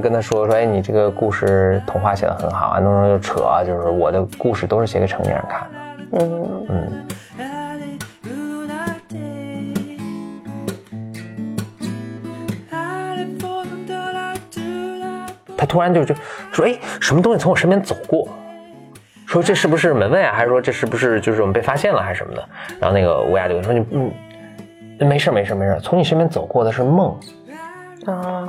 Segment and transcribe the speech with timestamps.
[0.00, 5.68] 跟他说说，哎，你这个故事童话写的很好，安东升就扯啊，就是我的故事都是写给成年人看的。
[6.18, 7.06] 嗯，嗯
[15.56, 16.14] 他突然就就
[16.50, 18.26] 说，哎，什么东西从我身边走过？
[19.26, 20.32] 说这是不是门卫啊？
[20.34, 22.48] 还是说这是不是就是我们被发现了还是什么的？
[22.80, 24.10] 然后那个乌鸦就说，你嗯，
[25.06, 27.14] 没事没事没事，从你身边走过的是梦。
[28.06, 28.48] 啊，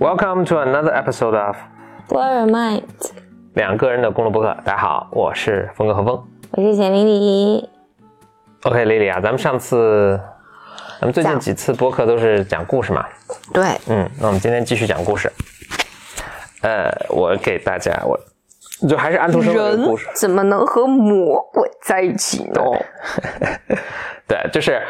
[0.00, 1.56] ，Welcome to another episode of
[2.08, 2.84] Blow your mind，
[3.52, 4.48] 两个人的公路博客。
[4.64, 6.24] 大家好，我是峰哥何峰。
[6.52, 7.68] 我是简丽丽。
[8.62, 10.18] OK，丽丽啊，咱们上次，
[10.98, 13.04] 咱们最近几次播客都是讲故事嘛，
[13.52, 15.30] 对，嗯，那我们今天继续讲故事。
[16.62, 18.18] 呃，我给大家，我
[18.88, 22.62] 就还是安徒生的故事，怎么能和魔鬼在一起呢？
[24.26, 24.80] 对，就是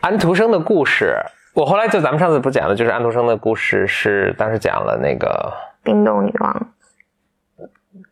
[0.00, 1.20] 安徒生的故事。
[1.54, 6.66] 我后来就咱们上次不讲的，就是安徒生的故事是当时讲了那个，冰冻女王，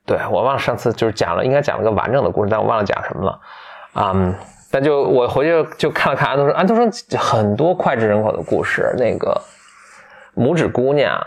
[0.05, 3.41] 对我忘了上次就是讲了，应该讲了个完整的故事，但我忘了讲什么了。
[3.95, 4.35] 嗯，
[4.71, 9.41] 但就我回去就看了看安徒生，安徒生很多脍炙人口的故事，那个
[10.37, 11.19] 拇指姑娘，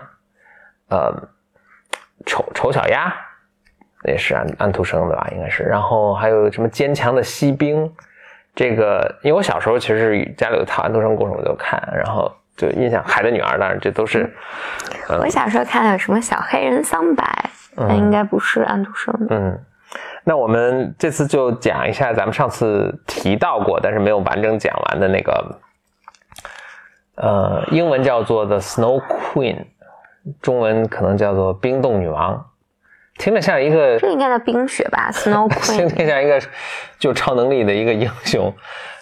[0.90, 1.12] 呃，
[2.28, 3.12] 丑丑小鸭，
[4.06, 5.64] 也是安安徒生的吧，应该是。
[5.64, 7.92] 然后还有什么坚强的锡兵，
[8.56, 14.32] 这个因为我小时候其实家里有套安徒生故事，我就看，然后就印象《海的女儿》，当然这都是，
[15.20, 17.26] 我小时候看的有什么小黑人桑白，
[17.76, 19.28] 那应该不是安徒生。
[19.30, 19.60] 嗯。
[20.26, 25.60] 那我们这次就讲一下咱们上次提到过，但是没有完整讲完的那个，
[27.16, 29.66] 呃，英文叫做 The Snow Queen，
[30.42, 32.44] 中文可能叫做冰冻女王，
[33.18, 35.88] 听着像一个这应该叫冰雪吧， Snow Queen。
[35.88, 36.42] 听着像一个
[36.98, 38.54] 就超能力的一个英雄，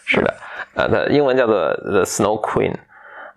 [0.06, 0.22] 是。
[0.22, 0.34] 的，
[0.76, 2.74] 呃，它英文叫做 The Snow Queen，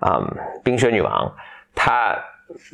[0.01, 0.21] 啊、
[0.63, 1.33] 冰雪女王，
[1.75, 2.17] 她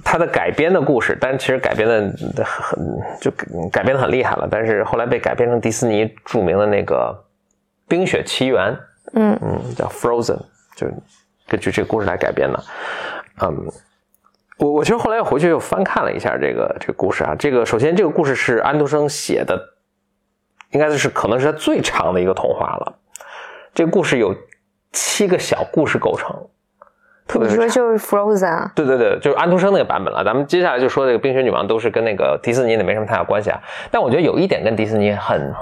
[0.04, 2.78] 她的改编的故事，但其实改编的很
[3.20, 3.30] 就
[3.70, 7.16] 改编的很厉害了，但是后来被改编成迪士尼著名的那个
[7.88, 8.72] 《冰雪奇缘》，
[9.14, 10.40] 嗯，嗯，叫 Frozen，
[10.74, 10.86] 就
[11.48, 12.62] 根据这个故事来改编的。
[13.42, 13.72] 嗯，
[14.60, 19.58] 我我其实后来又回去又翻看了一下这个这个故事啊，这个首先这个故事是安徒生写的，
[20.70, 22.94] 应该是可能是他最长的一个童话了。
[23.72, 24.34] 这个故事有
[24.92, 26.36] 七个小故事构成，
[27.26, 28.72] 特别说就是 Frozen 啊？
[28.74, 30.22] 对对对，就是安徒生那个版本了。
[30.24, 33.58] 咱们接下来就说这个冰雪女王都是跟那个迪士尼的没什么太大关系啊。
[33.90, 35.54] 但我觉得有一点跟迪士尼很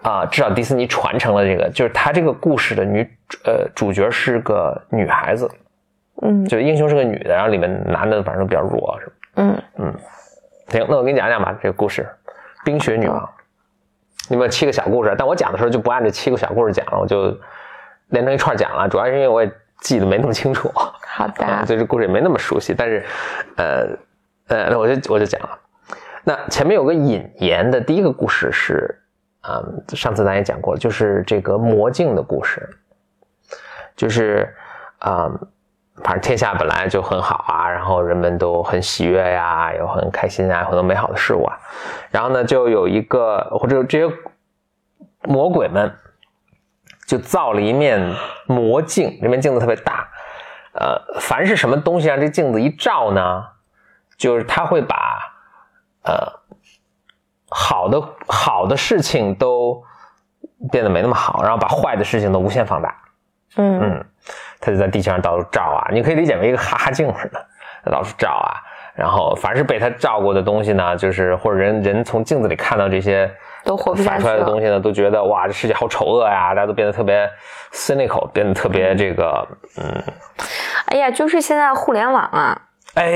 [0.00, 3.02] 啊、至少迪士尼传承了这个，就是他这个故事的女
[3.44, 5.50] 呃主角是个女孩子，
[6.22, 9.12] 嗯就英雄是个女的，然后里面男的反正都比较弱，是吧？
[9.76, 9.94] 嗯，
[10.68, 12.02] 行，那我给你讲讲吧，这个故事
[12.64, 13.18] 《冰雪女王》，
[14.30, 17.36] 里面有七个小故事，但我讲的时候就不按这七个小故事讲了，我就
[18.08, 20.68] 连成一串讲了，主要是因为我也记得没那么清楚。
[20.74, 21.66] 好啊，的。
[21.66, 23.04] 对这故事也没那么熟悉，但是，
[23.56, 23.88] 呃，
[24.48, 25.58] 呃，那我就我就讲了。
[26.24, 29.00] 那前面有个引言的第一个故事是，
[29.48, 32.68] 嗯、上次咱也讲过了，就是这个魔镜的故事，
[33.96, 34.52] 就是
[34.98, 35.30] 啊、
[36.04, 41.58] 反正天下本来就很好啊，然后人们都很喜悦呀，有很开心啊，很多美好的事物啊，
[42.10, 44.14] 然后呢，就有一个或者这些
[45.22, 45.94] 魔鬼们
[47.06, 48.14] 就造了一面
[48.46, 50.08] 魔镜，这面镜子特别大，
[50.74, 53.44] 呃，凡是什么东西让这镜子一照呢，
[54.16, 54.96] 就是它会把
[56.04, 56.40] 呃
[57.50, 59.82] 好的好的事情都
[60.70, 62.94] 变得没那么好，然后把坏的事情都无限放大。
[63.56, 64.06] 嗯嗯，
[64.60, 67.46] 它就在地球上到处照啊，你可以理解为一个哈哈镜似的，
[67.90, 68.56] 到处照啊。
[68.94, 73.30] 然后凡是被他照过的东西呢，就是或者人人从镜子里看到这些
[73.64, 77.30] 都活不下反出来的东西呢，都觉得哇，这世界好丑恶呀，大家都变得特别
[77.72, 79.46] cynical，变得特别这个
[79.80, 80.02] 嗯。
[80.86, 82.60] 哎呀，就是现在互联网啊，
[82.94, 83.12] 哎，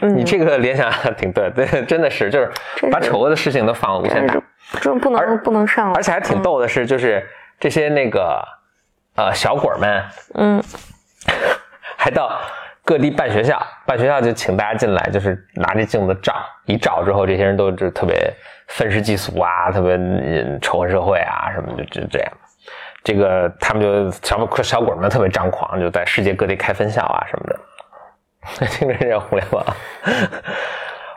[0.00, 2.50] 你这个联想挺对，对， 真的是，就是
[2.90, 4.42] 把丑恶的事情都放无限大真
[4.82, 7.24] 是，不能不能上网，而且还挺逗的是，就是
[7.60, 8.42] 这些那个
[9.20, 10.02] 呃小鬼儿们
[10.34, 10.62] 嗯，
[11.96, 12.40] 还到
[12.84, 16.34] 各地办学校，办学校就请大家进来，就是拿着镜子照，
[16.64, 18.32] 一照之后，这些人都就特别
[18.68, 19.98] 愤世嫉俗啊，特别
[20.60, 22.32] 仇恨社会啊，什么就就这样。
[23.04, 27.46] 这个他们就小小鬼们特别张狂，就在世界各地开分校啊什么
[28.58, 29.64] 的， 听着像互联网。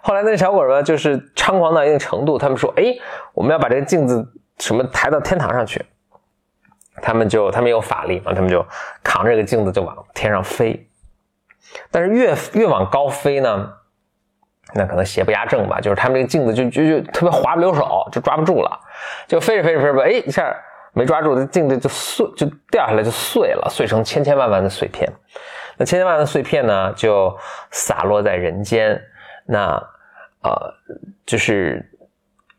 [0.02, 2.84] 后来那小鬼们就是猖狂到一定程度，他们说：“哎，
[3.34, 4.26] 我们要把这个镜子
[4.60, 5.84] 什么抬到天堂上去。”
[7.02, 8.66] 他们就他们有法力嘛，他们就
[9.04, 10.88] 扛着这个镜子就往天上飞。
[11.90, 13.74] 但是越越往高飞呢，
[14.74, 18.80] 那可能邪不压正吧，就是他们这个镜子就就就特别滑不溜手，就抓不住了，
[19.28, 20.56] 就飞着飞着飞着，哎，一下
[20.94, 25.12] 没抓住，这镜子就碎，就掉下来就碎了，碎成千千万万的碎片。
[25.78, 27.36] 那千千万万的碎片呢，就
[27.72, 29.02] 洒落在人间。
[29.46, 29.82] 那
[30.44, 30.74] 呃，
[31.26, 31.90] 就是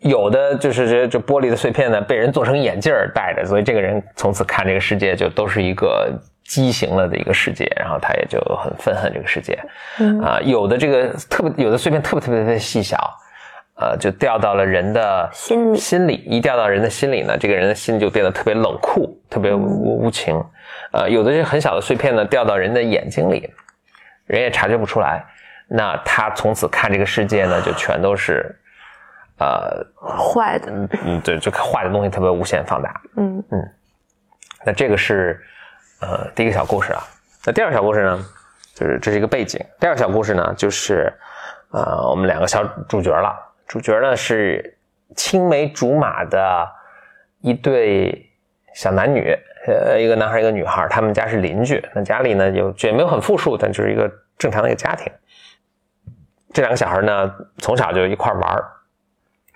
[0.05, 6.11] 有的就是这这玻璃的碎片呢，被人做成眼镜戴着，所以这个人从此看这个世界就都是一个。
[6.47, 9.59] 畸形了的一个世界，然后他也就很愤恨这个世界，
[10.23, 12.99] 啊，有的这个特别有的碎片特别特别特别细小，
[13.77, 20.39] 呃，就掉到了人的心里，心里一掉到人的心里呢，这个人的心就变得特别冷酷，特别无无情，
[20.93, 23.49] 呃，有的这很小的碎片呢掉到人的眼睛里，
[24.27, 25.25] 人也察觉不出来，
[25.67, 28.55] 那他从此看这个世界呢，就全都是，
[29.45, 30.73] 呃，坏的，
[31.05, 33.73] 嗯，对，就坏的东西特别无限放大，嗯嗯，
[34.65, 35.39] 那这个是。
[36.01, 37.03] 呃，第一个小故事啊，
[37.47, 38.27] 那第二个小故事呢，
[38.75, 39.59] 就是这是一个背景。
[39.81, 41.11] 第二个小故事呢，就是
[41.71, 43.35] 呃，我们两个小主角了。
[43.67, 44.77] 主角呢是
[45.17, 46.69] 青梅竹马的
[47.41, 48.29] 一对
[48.75, 49.35] 小男女，
[49.67, 51.83] 呃，一个男孩，一个女孩，他们家是邻居。
[51.95, 55.11] 那家里呢有也没有很富庶，但就是一个正常的一个家庭。
[56.53, 58.63] 这两个小孩呢，从小就一块玩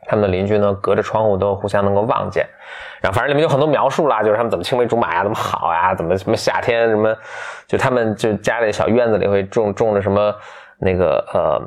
[0.06, 2.46] 他们的邻居呢，隔着窗户都互相能够望见，
[3.00, 7.14] 然后反正里面有很多描述啦，就是他们怎么青梅竹马呀，怎么好呀，怎么什么夏天什么，
[7.66, 10.34] 就他们就家里小院子里会种种着什么
[10.78, 11.60] 那个呃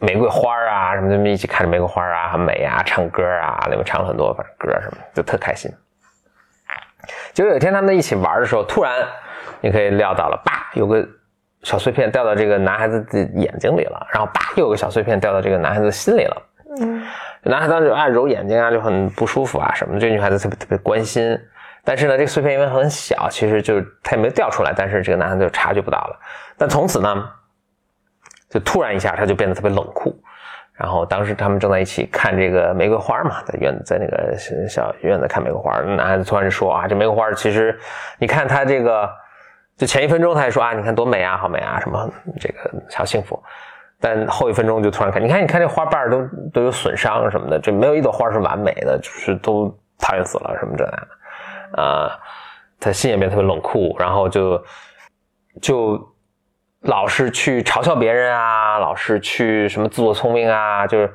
[0.00, 5.70] 玫瑰花啊，什么他们一起看着玫瑰花啊，很美啊，唱歌啊，里面唱了很多反正歌什么，就特开心。
[7.32, 9.04] 结果有一天他们一起玩的时候，突然
[9.60, 11.04] 你可以料到了，叭，有个
[11.62, 16.42] 小碎片掉到这个男孩子的眼睛里了，然后叭，又有个小碎片掉到这个男孩子心里了，
[16.80, 17.02] 嗯。
[17.44, 20.00] 男孩当时爱揉眼睛啊，就很不舒服啊什么的。
[20.00, 21.36] 这女孩子特别特别关心，
[21.84, 26.20] 但是呢，这个碎片因为很小，其实就它也没掉出来，但是这个男孩子就察觉不到了。
[26.56, 27.28] 但从此呢，
[28.48, 30.16] 就突然一下他就变得特别冷酷。
[30.74, 34.36] 然后当时他们正在一起看这个玫瑰花嘛，在院子在那个
[34.68, 35.78] 小院子看玫瑰花。
[35.80, 37.78] 男孩子突然就说啊，这玫瑰花其实
[38.18, 39.08] 你看它这个，
[39.76, 42.10] 就前一分钟他还说啊，你看多美啊，好美啊，什么
[42.40, 43.40] 这个好幸福。
[44.04, 52.18] 但后一分钟就突然看，你看，你看这花瓣都都有损伤什么的，这没有一朵花是完美的，就是都讨厌死了什么这样的，啊，
[52.80, 54.60] 他心也变特别冷酷，然后就
[55.60, 56.14] 就
[56.80, 61.12] 老是去嘲笑别人啊，老是去什么自作聪明啊，就是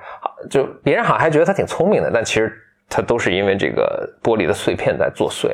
[0.50, 2.58] 就别人好像还觉得他挺聪明的，但其实
[2.88, 5.54] 他都是因为这个玻璃的碎片在作祟，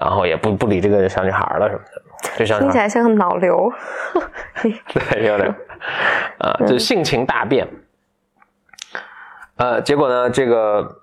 [0.00, 2.02] 然后也不不理这个小女孩了什么的。
[2.36, 3.68] 就像听起来像个脑瘤，
[4.62, 5.52] 对，有点，
[6.38, 7.68] 啊，就性情大变，
[9.56, 11.02] 呃，结果呢，这个，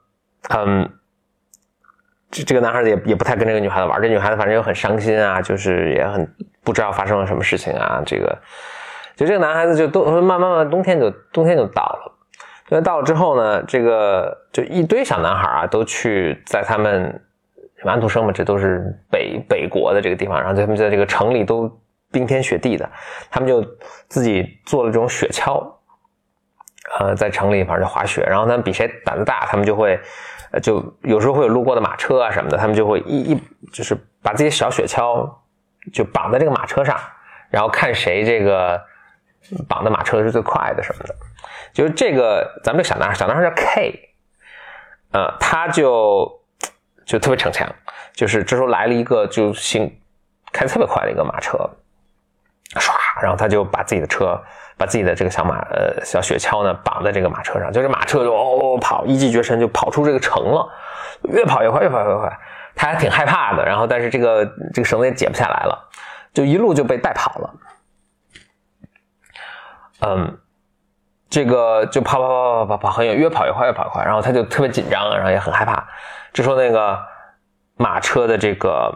[0.50, 0.90] 嗯，
[2.32, 6.28] 这这个男孩子也也不太跟这个女孩子玩，这女孩子反正又很伤心啊，就是也很
[6.64, 8.38] 不知道发生了什么事情啊，这个，
[9.16, 12.18] 就这个男孩子就都慢慢慢冬天就冬天就到了，
[12.70, 17.22] 那到了之后呢，这个就一堆小男孩啊都去在他们。
[17.86, 21.80] 安徒生嘛，这都是北北国的这个地方，然后他们在这个城里都
[22.12, 22.90] 冰天雪地的，
[23.30, 23.64] 他们就
[24.08, 25.72] 自己做了这种雪橇，
[27.00, 30.00] 呃，在城里反正就滑雪，然后他们比谁胆子大，他们就会，
[30.62, 35.30] 就有时候会有路过的马车啊什么的，他们就会一一就是把自己小雪橇
[35.94, 37.00] 就绑在这个马车上，
[37.50, 38.82] 然后看谁这个
[39.68, 41.16] 绑的马车是最快的什么的，
[41.74, 44.10] 就是这个咱们这小男孩，小男孩叫 K，
[45.12, 46.38] 呃，他就。
[47.06, 47.68] 就特别逞强，
[48.14, 50.00] 就是这时候来了一个就行
[50.52, 51.58] 开特别快的一个马车，
[52.76, 54.40] 唰，然后他就把自己的车，
[54.78, 60.70] 把自己的这个小马呃小雪橇呢绑在这个马车上，就是马车就哦跑，一骑绝尘就跑出这个城了，
[61.24, 62.40] 越跑越快，越跑越快，
[62.76, 65.90] 他还挺害怕的，然后但是这个这个绳子也解不下来了，
[66.34, 67.54] 就一路就被带跑了，
[70.02, 70.38] 嗯，
[71.30, 75.88] 这个就跑跑跑跑跑跑很远，越跑越快，越跑越快，然后他就特别紧张，然后也很害怕。
[76.32, 77.00] 就说那个
[77.78, 78.96] 马车的这个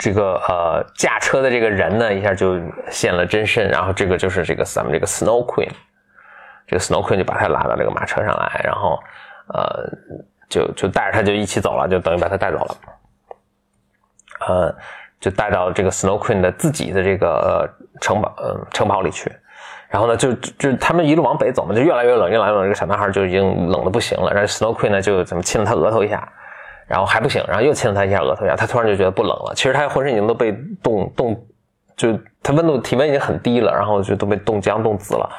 [0.00, 2.58] 这个呃驾车的这个人呢，一下就
[2.90, 5.68] 现了真身，然后这个就是这个咱们这个 Snow Queen，
[6.66, 8.98] 这个 Snow Queen 就把他拉到这个马车上来，然后
[9.52, 9.84] 呃
[10.48, 12.76] 就就带着他就一起走了，就等于把他带走了。
[14.48, 14.74] 呃，
[15.20, 17.68] 就带到这个 Snow Queen 的自己的这个呃
[18.00, 19.30] 城堡，嗯，城堡里去。
[19.90, 22.62] 然后呢，就就他们一路往北走嘛，就越来越冷，越来越冷。
[22.62, 24.32] 这个小男孩就已经冷的不行了。
[24.32, 26.26] 然后 Snow Queen 呢，就怎么亲了他额头一下，
[26.90, 28.56] 然后还不行，然后又亲了他一下额头一下。
[28.56, 29.52] 他突然就觉得不冷了。
[29.54, 30.50] 其实他浑身已经都被
[30.82, 31.46] 冻冻，
[31.96, 35.30] 就他温度体温已经很低了，然后就都被冻僵、冻紫了。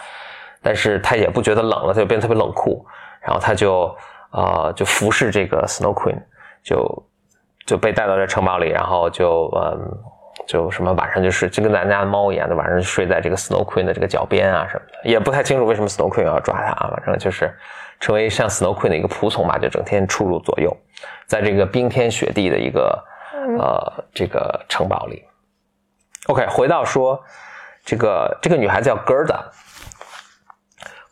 [0.63, 2.86] 但是他也不觉得冷了，他就变得特别冷酷。
[3.20, 3.93] 然后他就
[4.31, 6.15] 呃就服侍这个 Snow Queen，
[6.63, 7.03] 就
[7.65, 9.98] 就被带到这城堡里，然后就嗯
[10.48, 17.53] 就什么晚上就是就跟咱家的猫一样，的晚上就睡在这个 Snow Queen 的这个脚边啊什么的，也不太清楚为什么 Snow Queen 要抓他啊，反正就是
[18.01, 20.75] 成为像 Snow Queen 的一个仆从吧，就整天出入左右，
[21.25, 23.01] 在这个冰天雪地的一个
[23.58, 25.24] 呃这个城堡里。
[26.27, 27.24] OK，回到说
[27.86, 29.39] 这个这个女孩子叫 Gerda。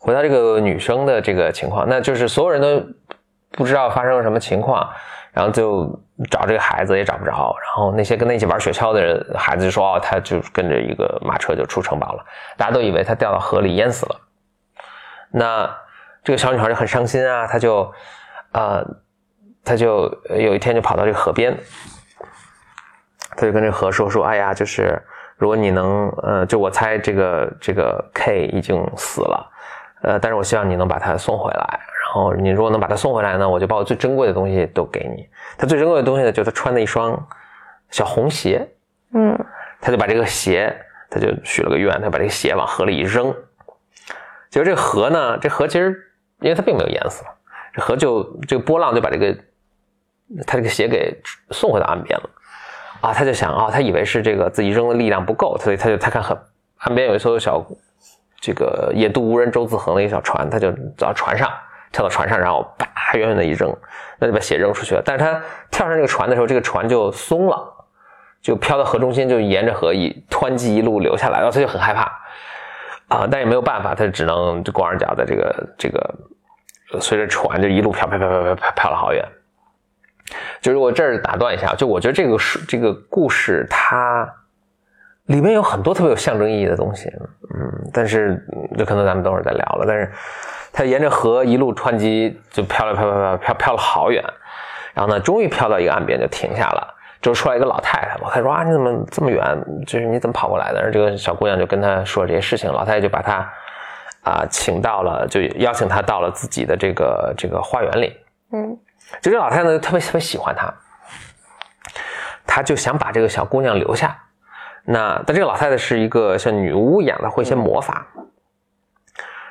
[0.02, 2.82] 回到这个女生的这个情况，那就是所有人都
[3.50, 4.90] 不知道发生了什么情况，
[5.30, 5.86] 然后就
[6.30, 12.24] 找这个孩子也找不着，然后那些跟他一起玩雪橇的人孩子就说哦，他就跟着一个马车就出城堡了，
[12.56, 14.16] 大家都以为他掉到河里淹死了。
[15.30, 15.70] 那
[16.22, 17.92] 这个小女孩就很伤心啊，她就
[18.52, 18.84] 啊，
[19.64, 21.56] 她就有一天就跑到这个河边，
[23.36, 25.00] 她就跟这河说说，哎呀，就是
[25.36, 29.50] 如果你能，呃，就我猜这个这个 K 已经死了。
[30.02, 31.80] 呃，但是我希望你能把他送回来。
[32.04, 35.28] 然后你如果能把他送回来呢，我就把我最珍贵的东西都给你。
[35.58, 37.14] 他最珍贵的东西呢，就是他穿的一双
[37.90, 38.66] 小红鞋。
[39.12, 39.38] 嗯，
[39.80, 40.74] 他就把这个鞋，
[41.10, 43.32] 他就许了个愿，他把这个鞋往河里一扔。
[44.48, 46.09] 结果这河呢，这河其实
[46.40, 47.24] 因为他并没有淹死，
[47.72, 49.36] 这河就这个波浪就把这个
[50.46, 51.14] 他这个鞋给
[51.50, 52.30] 送回到岸边了。
[53.00, 56.38] 啊，他就想啊，他以为是这个自己扔的力量不够，所以他就他看河
[56.78, 57.64] 岸边有一艘小。
[58.42, 61.46] 这个野渡无人舟自横的一小船，他就走到船上，
[61.92, 63.70] 跳到船上，然后叭远远的一扔，
[64.18, 65.02] 那就把鞋扔出去了。
[65.04, 65.38] 但是他
[65.70, 67.70] 跳上这个船的时候，这个船就松了，
[68.40, 72.10] 就飘到河中心，就沿着河一湍急一路流下来，然后他就很害怕
[73.10, 76.14] 啊，但也没有办法，他只能就光着脚在这个这个
[77.00, 79.22] 随着船就一路飘飘飘飘飘飘飘了好远。
[80.62, 84.26] 就是我这儿打断一下，就我觉得这个是这个故事它。
[85.26, 87.08] 里面有很多特别有象征意义的东西，
[87.54, 88.44] 嗯，但是
[88.76, 89.84] 这可能咱们等会儿再聊了。
[89.86, 90.10] 但是，
[90.72, 94.24] 他沿着河一路湍急，就飘了飘飘飘飘飘了好远，
[94.92, 96.94] 然后呢，终于飘到一个岸边就停下了。
[97.20, 99.84] 就出来一个老太太，老太太说啊，你怎么这么远？
[99.86, 100.80] 就是你怎么跑过来的？
[100.80, 103.52] 然后这个小姑娘就跟她说这些事情，老太太就把她
[104.22, 108.16] 啊请到了，就邀请他到了自己的这个这个花园里。
[108.52, 108.74] 嗯，
[109.20, 110.72] 就这老太太呢特别特别喜欢他，
[112.46, 114.16] 他就想把这个小姑娘留下。
[114.84, 118.06] 那但这个老太太是一个像女巫一样的，会一些魔法。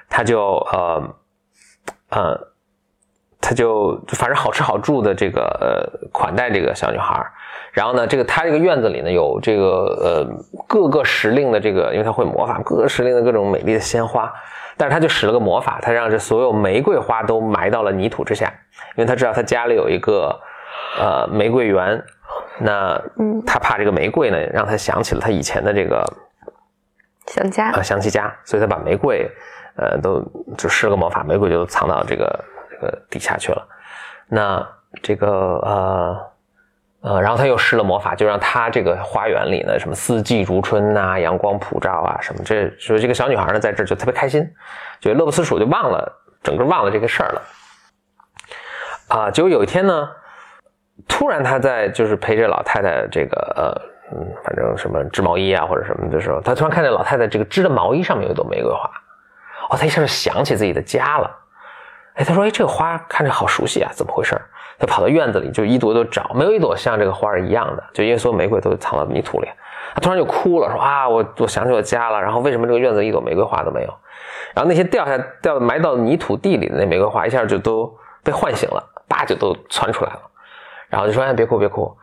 [0.10, 1.16] 她就呃
[2.10, 2.48] 呃，
[3.40, 7.24] 她就反正好吃好住的这个呃款待这个小女孩。
[7.72, 10.28] 然后呢，这个他这个院子里呢有这个呃
[10.68, 14.32] 各个时令的这个，因为他会魔法，各个时令的各种美丽的鲜花。
[14.78, 18.48] 但是他就使了个魔法，他让这所有玫瑰花都埋到了泥土之下，
[18.96, 20.40] 因为他知道他家里有一个
[20.98, 22.02] 呃玫瑰园。
[22.60, 26.06] 那，嗯，他怕这个玫瑰呢，让他想起了他以前的这个
[27.28, 29.30] 想家啊，想起家，所以他把玫瑰，
[29.76, 30.22] 呃，都
[30.58, 33.68] 就施了个魔法，玫瑰就藏到这个这个底下去了。
[34.28, 34.66] 那
[35.02, 35.28] 这个
[35.64, 36.18] 呃
[37.02, 44.46] 呃，然后他又施了魔法，就让他这个花园里呢，什么四季如春呐，阳光普照啊，什么这，所以这个小女孩呢，在这就特别开心，
[45.00, 46.12] 就乐不思蜀，就忘了
[46.44, 47.42] 整个忘了这个事儿了。
[49.08, 50.10] 啊，结果有一天呢。
[51.08, 58.92] 突然，他在就是陪着老太太这个呃嗯，反正什么织毛衣啊或者什么的时候，他突然看见老太太这个织的毛衣上面有一朵玫瑰花，
[59.70, 61.34] 哦，他一下就想起自己的家了。
[62.16, 64.36] 哎，他说：“哎，这个花看着好熟悉啊，怎么回事？”
[64.80, 69.50] 他跑到院子里就一朵朵找，没有一朵像这个花一样的，就因为所有玫瑰都藏到泥土里。
[69.94, 72.22] 他突然就哭了，说：“啊，我我想起我家了。
[72.22, 73.94] 然后为什么这个院子一朵玫瑰花都没有？
[74.56, 77.94] 然后那些掉下掉埋到泥土地里的那玫瑰花一下就都
[78.24, 80.20] 被唤醒了，叭就都窜出来了。”
[80.88, 81.94] 然后就说：“哎，别哭，别哭。”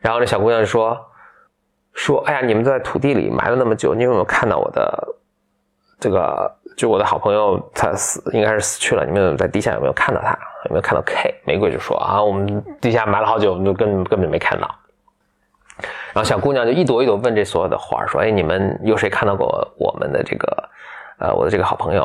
[0.00, 0.98] 然后这小姑娘就说
[1.94, 5.14] ：“说，哎呀，你们在土地里埋了那么久，你有没有看到我的
[6.00, 6.50] 这个？
[6.76, 9.06] 就我的好朋友，他死应该是死去了。
[9.06, 10.36] 你们在地下有没有看到他？
[10.64, 11.70] 有没有看到 K 玫瑰？
[11.70, 14.74] 就说啊，我们地下埋了好久，我们就根根本就没看到。
[16.12, 20.68] 然后小姑娘就一朵一朵问这所有的花说：‘哎，你们有谁看到过我们的这个
[21.18, 22.04] 呃，我的这个好朋友？’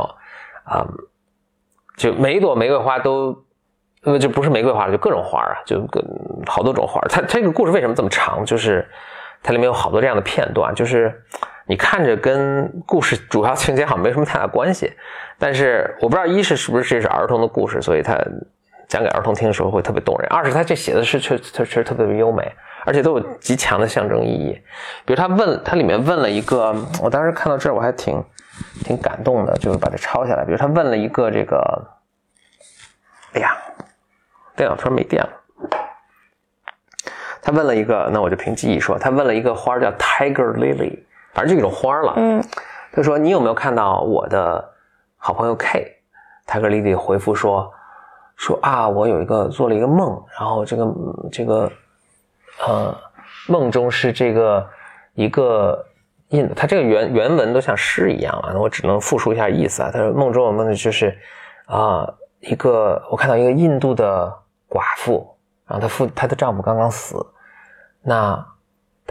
[0.65, 0.85] 啊，
[1.97, 3.35] 就每一朵玫瑰花都。”
[4.01, 6.01] 那么就不是玫瑰花了，就各种花啊，就各
[6.47, 7.01] 好多种花。
[7.09, 8.45] 它这个故事为什么这么长？
[8.45, 8.87] 就是
[9.43, 11.21] 它里面有好多这样的片段，就是
[11.69, 14.91] 你看着跟故事主要情节好像没什么太大关系，
[15.37, 18.17] 但是我不知道一是是不是这是儿童的故事，所以他
[18.87, 22.51] 讲给儿童听的时候会特别动人；二是他这写的是确确实特别优美，
[22.87, 24.59] 而且都有极强的象征意义。
[25.05, 28.19] 比如他问，他里面问了一个，我当时看到这儿我还挺
[28.83, 30.43] 挺感动的，就是把这抄下来。
[30.43, 31.87] 比如他问了一个这个，
[33.33, 33.55] 哎呀，
[34.55, 35.29] 电脑突然没电了。
[37.43, 42.13] 他问了一个，那我就凭记忆说，他问了一个花叫 Tiger Lily，反正就一种花了。
[42.17, 42.43] 嗯
[42.91, 44.67] 他说：“你有没有看到我的
[45.15, 45.95] 好朋友 K？”
[46.47, 47.71] 泰戈丽丽回复说
[48.35, 50.95] ：“说啊，我有一个做了一个梦，然后这个
[51.31, 51.71] 这个
[52.65, 52.97] 呃
[53.47, 54.67] 梦中是这个
[55.13, 55.85] 一个
[56.29, 59.91] 印，他这个原原文都像诗一样啊，我只能复述一下意思啊。
[59.93, 61.15] 他说梦中我梦的就是
[61.67, 64.33] 啊、一个我看到一个印度的
[64.67, 67.23] 寡妇，然后她父她的丈夫刚刚死，
[68.01, 68.43] 那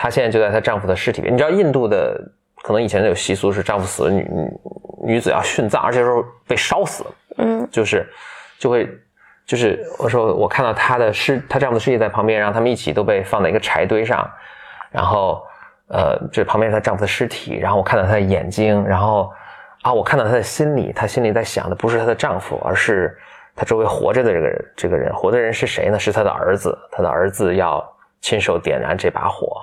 [0.01, 1.35] 她现在就在她丈夫的尸体边。
[1.35, 2.17] 你知道印度的
[2.63, 7.05] 可能以前有习俗是丈夫死了女女女子要殉葬，而且说被烧死，
[7.39, 8.09] 嗯就是
[8.61, 8.89] 就会
[9.45, 14.31] 就是我说我看到她的尸，她丈夫的尸体在旁边，然后他们一起都被放在一个柴堆上，
[14.91, 15.43] 然后
[15.89, 19.33] 呃这旁边是她丈夫的尸体，然后我看到她的眼睛，然后
[19.83, 23.19] 啊我看到她的心里，她心里在想的不是她的丈夫，而是
[23.57, 25.99] 她周围活着的这个人，这个人活的人是谁呢？
[25.99, 27.85] 是她的儿子，她的儿子要
[28.21, 29.63] 亲手点燃这把火，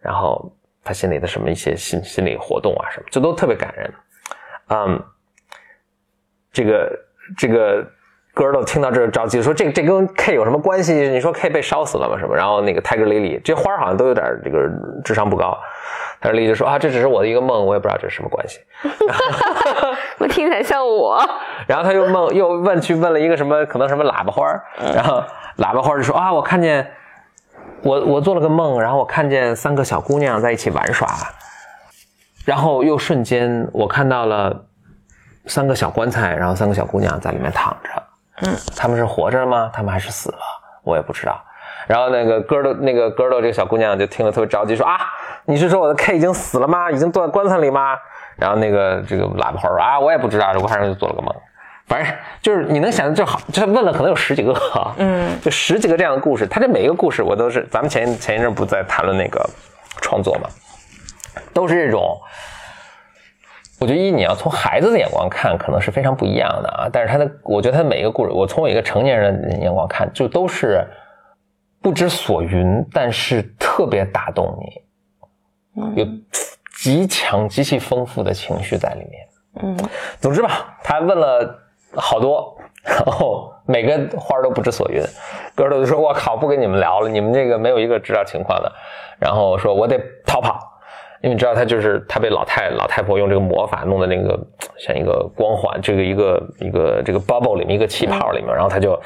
[0.00, 0.52] 然后
[0.82, 3.94] 他心里的什么一些心心理活动啊什么，这都特别感人，
[4.68, 5.02] 嗯。
[6.52, 6.98] 这个
[7.38, 7.86] 这个
[8.34, 10.92] 哥儿都听到这儿着急，说这这跟 K 有什么关系？
[10.92, 12.18] 你说 K 被烧死了吗？
[12.18, 12.34] 什么？
[12.34, 14.68] 然后那个 Tiger Lily 这花儿好像都有点这个
[15.04, 15.56] 智商不高。
[16.20, 18.58] Tiger Lily 就说啊，这只是我的一个梦，我也不知道这是什么关系。
[20.18, 21.24] 我听起来像我。
[21.68, 24.44] 然后他又梦又问去问了一个什么可能什么喇叭花，
[24.92, 25.22] 然后
[25.58, 26.92] 喇叭花就说啊，我看见
[27.82, 31.08] 我我做了个梦，然后我看见三个小姑娘在一起玩耍，
[32.44, 34.64] 然后又瞬间我看到了
[35.46, 38.02] 三个小棺材，然后三个小姑娘在里面躺着，
[38.42, 39.70] 嗯，他们是活着吗？
[39.72, 40.38] 他们还是死了？
[40.82, 41.40] 我也不知道。
[41.86, 44.98] 然后那个哥儿的那个哥儿的这个小姑娘就听了特别着急，说啊，
[45.44, 46.90] 你是说我的 K 已经死了吗？
[46.90, 47.96] 已经坐在棺材里吗？
[48.36, 51.34] 然后那个这个喇叭花说啊，我也不知道，我反正就做了个梦。
[51.90, 56.46] 反正就是你能想，就好，就问了可能有十几个啊，嗯，就十几个这样的故事。
[56.46, 59.44] 他这每一个故事，我都是咱们前前一阵不在谈论那个
[60.00, 60.48] 创作嘛，
[61.52, 62.16] 都是这种。
[63.80, 66.88] 我觉得一你要从孩子的眼光看，可能是非常不一样的啊。
[66.92, 70.86] 但是他的，我觉得他的每一个故事，我从我一个成年人的眼光看，就都是
[71.82, 74.56] 不知所云，但是特别打动
[75.74, 76.06] 你，有
[76.78, 79.26] 极强、极其丰富的情绪在里面。
[79.62, 79.76] 嗯
[80.20, 81.58] 总之吧，他问了
[81.96, 85.02] 好多，然 后每个花儿都不知所云。
[85.54, 88.72] 哥儿都就说：“我靠，不跟你们聊了，你们这个没有一个知道情况的。”
[89.18, 90.58] 然后说：“我得逃跑，
[91.20, 94.38] 因为你知道他就是他被老太老太婆用这个魔法弄的那个
[94.78, 98.98] 像一个光环，这个一个一个这个 bubble 里面一个气泡里面，然后他就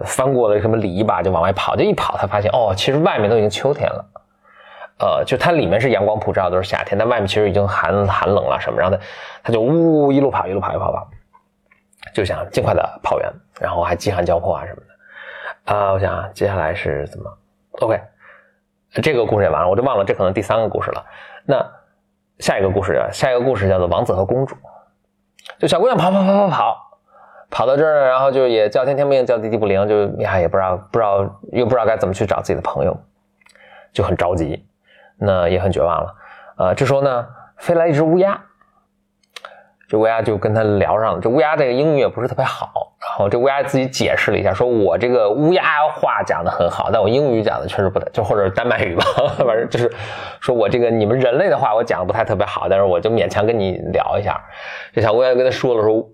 [0.00, 4.04] 翻过了什么篱笆就往外跑，就一跑他发现哦，其实外面都已经秋天了。”
[4.98, 9.02] 呃，就它里面是阳光普照，都是夏天，但外面其实已经寒寒冷了什么，然后他
[9.42, 11.08] 他就呜一路跑一路跑一路跑跑，
[12.14, 15.74] 就想尽快的跑远，然后还饥寒交迫啊什么的。
[15.74, 17.38] 啊、我想，接下来是怎么
[17.80, 18.00] ？OK，
[19.02, 21.04] 这个故事也完了，我就忘了这可能第三个故事了。
[21.46, 21.64] 那
[22.38, 24.54] 下一个故事，下一个故事叫做《王子和公主》，
[25.58, 26.76] 就小姑娘跑跑跑跑跑，
[27.50, 32.98] 跑到这儿呢，然后就也叫天天不应，叫地地不灵，就呀也不知道不知道又不知道该怎么去找自己的朋友，
[33.92, 34.66] 就很着急。
[35.24, 36.14] 那也很绝望了。
[36.56, 38.42] 呃，这时候呢，飞来一只乌鸦，
[39.92, 41.20] 这乌鸦就跟他聊上了。
[41.20, 49.04] 这乌鸦这个英语也不是特别好，然后这乌鸦自己解释了一下，说我这个乌鸦话讲的很好，但我英语讲的确实不太，就或者丹麦语吧，
[49.36, 49.92] 反正就是
[50.40, 54.42] 说我这个你们人类的话我讲的不太特别好，但是我就勉强跟你聊一下。
[54.94, 56.08] 这小乌鸦跟他说了说。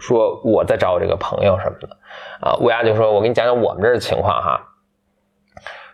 [0.00, 1.88] 说我在找我这个朋友什么的，
[2.40, 4.62] 啊，乌鸦就说：“我给你讲讲我们这儿的情况哈。”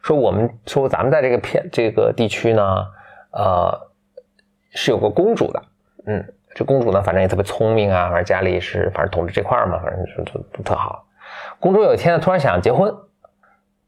[0.04, 2.86] 说我们说咱们在这个片这个地区呢，
[3.32, 3.88] 呃，
[4.72, 5.62] 是有个公主的，
[6.04, 11.04] 嗯，这公主呢，反正也特别聪明啊，反正家里是反正统治这块儿嘛，反正就就特好。
[11.58, 12.94] 公主有一天呢，突然想结婚，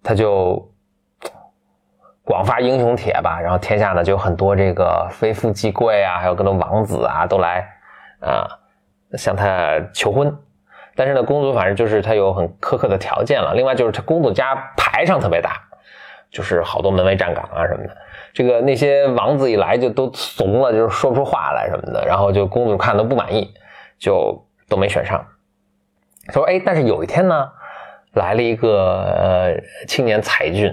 [0.02, 0.68] 她就
[2.24, 7.64] 广发英雄帖吧，然后天下呢就有很多这个非富即贵啊，还有各种王子啊，都来
[8.18, 8.48] 啊、
[9.12, 10.36] 向她求婚。
[10.96, 13.54] 但是呢，公主反正就是她有很苛刻的条件了。
[13.54, 15.52] 另外就是她公主家排场特别大，
[16.30, 17.96] 就是好多门卫站岗啊什么的。
[18.36, 22.04] 这个那些王子一来就都怂了，就是说不出话来什么的。
[22.06, 23.50] 然后就公主看都不满意，
[23.98, 25.26] 就都没选上。
[26.34, 27.48] 说哎，但是有一天呢，
[28.12, 30.70] 来了一个呃青年才俊，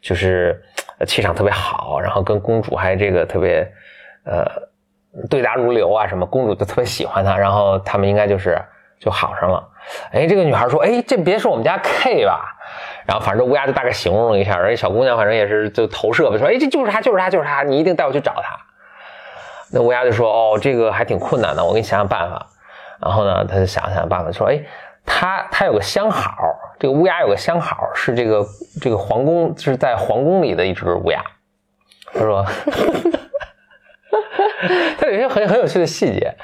[0.00, 0.60] 就是
[1.06, 3.64] 气场特别好，然后跟公主还这个特别
[4.24, 4.44] 呃
[5.30, 8.60] 对答如流啊什么，公主就特别喜欢他，然后他们应该就是
[8.98, 9.64] 就好上了。
[10.10, 12.53] 哎，这个女孩说，哎，这别是我们家 K 吧？
[13.06, 18.56] 然后反正乌鸦就大概形容了一下，然后小姑娘反正也是就投射吧，说哎这就是他就是他就是他，你一定带我去找他。
[19.72, 22.46] 那乌鸦就说哦这个还挺困难的，我给你想想办法。
[23.00, 24.60] 然后呢他就想想办法说哎
[25.04, 26.34] 他他有个相好，
[26.78, 28.44] 这个乌鸦有个相好是这个
[28.80, 31.22] 这个皇宫是在皇宫里的一只乌鸦。
[32.12, 32.44] 他说。
[34.98, 36.34] 他有一些很很有趣的细节，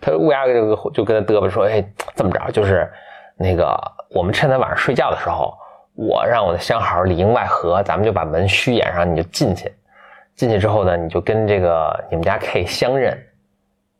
[0.00, 1.84] 他乌鸦就就跟他嘚啵说：“哎，
[2.16, 2.90] 这么着，就是
[3.36, 5.56] 那个我们趁他晚上睡觉的时候，
[6.08, 9.70] 我让我的相好里应外合，咱们就把门虚掩上，你就进去。
[10.34, 13.22] 进去之后呢，你就跟这个你们家 K 相认，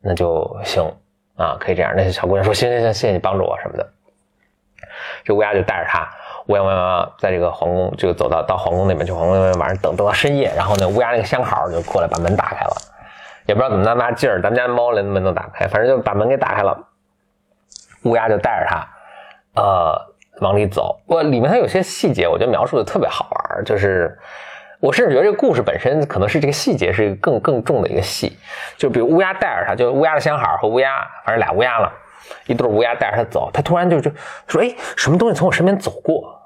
[0.01, 0.83] 那就行
[1.37, 1.93] 啊，可以这样。
[1.95, 3.87] 那小姑娘说：行行行，谢谢你帮助我什么的。
[5.25, 6.09] 这乌鸦就带着他，
[6.47, 12.73] 乌鸦乌鸦在这个皇宫就走到到皇宫那边去，皇宫那边晚上等等到深夜，然后呢，乌鸦那个相好就过来把门打开了。”
[13.47, 16.79] 也不知道怎么那么大劲儿，咱们家猫连门都打开，反正就把门给打开了。
[18.05, 18.89] 乌鸦就带着他，
[19.61, 20.10] 呃，
[20.41, 21.01] 往里走。
[21.07, 24.19] 我里面它有些细节，我觉得描述的特别好玩就是
[24.81, 28.37] 我甚至觉得这个故事本身可能是这个细节是一个更更重的一个戏。
[28.77, 31.93] 就比如乌鸦带着它，就乌鸦的相好和乌鸦，反正俩乌鸦了，
[32.47, 34.11] 一对乌鸦带着它走，它突然就就
[34.47, 36.37] 说：“哎，什么东西从我身边走过？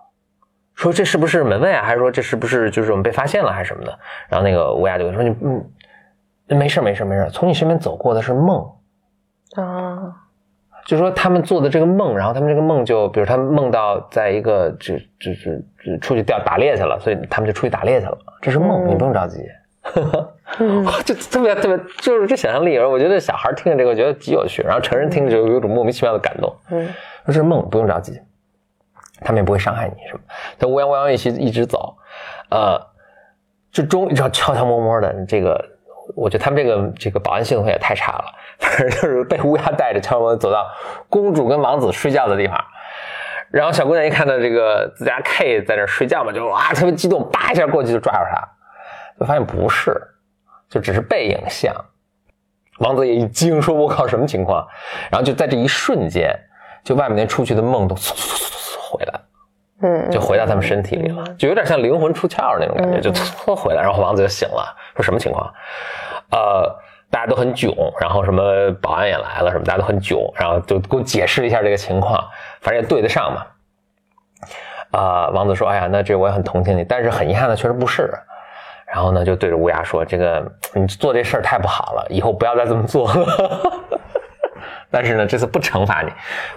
[0.74, 1.82] 说这是不是门卫啊？
[1.84, 5.64] 还是说这是不是就是我们被发现了还是什么的？”然后那个乌鸦就说：“你嗯。”
[6.46, 8.62] 没事没事没事从你身边走过的是梦，
[9.56, 10.12] 啊，
[10.84, 15.64] 就说他们做的这个梦，然后他们这个梦就，比如他们梦到在一个，就就是
[16.00, 18.18] 出去钓打猎去了，所以他们就出去打猎去了。
[18.42, 19.38] 这是梦，你不用着急，
[21.04, 26.54] 就特别特别，就是这想象力，我觉得小孩听着这个，我觉得极有趣，然后成人听着就有一种莫名其妙的感动。
[26.70, 26.92] 嗯，说
[27.28, 28.20] 这是梦，不用着急，
[29.22, 30.20] 他们也不会伤害你什么。
[30.58, 31.96] 他乌泱乌泱一起一直走，
[32.50, 32.78] 呃，
[33.72, 35.70] 就终于知道悄悄摸摸的这个。
[36.14, 38.24] 我觉得他们这个这个保安系统也太差了，
[38.58, 40.66] 反正就是被乌鸦带着悄悄走到
[41.08, 42.58] 公主跟王子睡觉的地方，
[43.50, 48.48] 然后小姑娘一看到这个自家 K 在那睡觉嘛，就哇特别激动，叭一下过去就抓住他，
[49.18, 49.92] 就发现不是，
[50.68, 51.74] 就只是背影像。
[52.78, 54.66] 王子也一惊，说我靠什么情况？
[55.10, 56.36] 然后就在这一瞬间，
[56.82, 59.20] 就外面那出去的梦都嗖嗖嗖嗖回来，
[59.84, 65.52] 嗯，就回到他们身体里了，就有点像灵魂出窍那种感觉，就搓回来，然后王子就醒了，说什么情况？
[66.30, 66.74] 呃，
[67.10, 67.70] 大家都很囧，
[68.00, 68.42] 然后什么
[68.80, 72.18] 保安也来了，什么大家都很囧，然后就给我解释一下这个情况，
[72.62, 73.46] 反正也对得上嘛。
[74.90, 78.10] 啊，王子说：“哎呀，那这我也很同情你，但是很遗憾的，确实不是。”
[78.86, 80.42] 然后呢，就对着乌鸦说：“这个
[80.72, 83.60] 你做这事儿太不好了，以后不要再这么做了。
[84.94, 86.12] 但是呢，这次不惩罚你，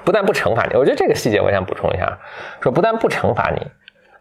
[0.06, 2.16] 不但不惩罚你，我觉得这个细节我想补充一下，
[2.62, 3.66] 说不但不惩罚你。”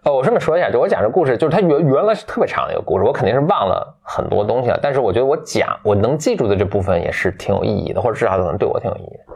[0.07, 4.79] 呃，我顺便说一下，就我讲这故事，就是它原原来是特别长的一个故事，我肯定是忘了很多东西了。
[4.81, 9.35] 但是我觉得我讲我能记住的这部分也是挺有意义的，或者至少可能对我挺有意义的。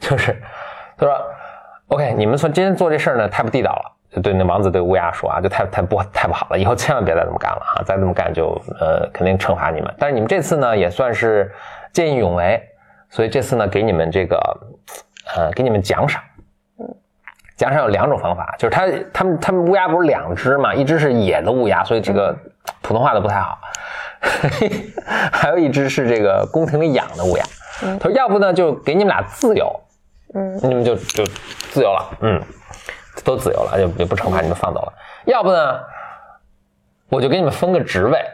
[0.00, 0.36] 就是
[0.96, 1.16] 他说
[1.88, 7.82] ：“OK，你们说今天做这事儿呢，太不地道了。”就对那王子对乌鸦说啊，就太太不太不好了，以后千万别再这么干了哈！
[7.84, 9.94] 再这么干就呃肯定惩罚你们。
[9.98, 11.52] 但是你们这次呢也算是
[11.92, 12.60] 见义勇为，
[13.10, 14.36] 所以这次呢给你们这个
[15.34, 16.22] 呃给你们奖赏。
[17.56, 22.32] 奖赏有两种方法，就是他他们他们乌鸦不是两只嘛，一只是野的乌鸦，所以这个
[22.82, 23.58] 普通话都不太好，
[25.32, 27.44] 还有一只是这个宫廷里养的乌鸦。
[27.98, 29.80] 他说要不呢就给你们俩自由，
[30.34, 31.24] 嗯，你们就就
[31.72, 32.40] 自由了，嗯，
[33.24, 34.92] 都自由了，就就不惩罚你们放走了。
[35.24, 35.80] 要不呢，
[37.08, 38.24] 我就给你们分个职位。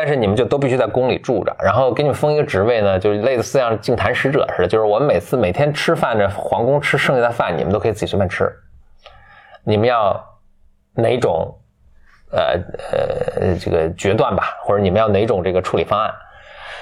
[0.00, 8.48] 但是你们就都必须在宫里住着，然后给你们封一个职位呢，就类似像净坛使者似的，就是我们每次每天吃饭这皇宫吃剩下的饭，你们都可以自己随便吃。
[9.64, 10.24] 你们要
[10.94, 11.52] 哪种
[12.30, 12.54] 呃
[12.92, 16.14] 呃这个决断吧，或者你们要哪种这个处理方案？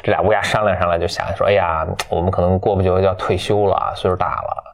[0.02, 4.64] 这俩乌鸦商量商量，就想说，哎呀，我们可能过不久就要退休了，岁数大了，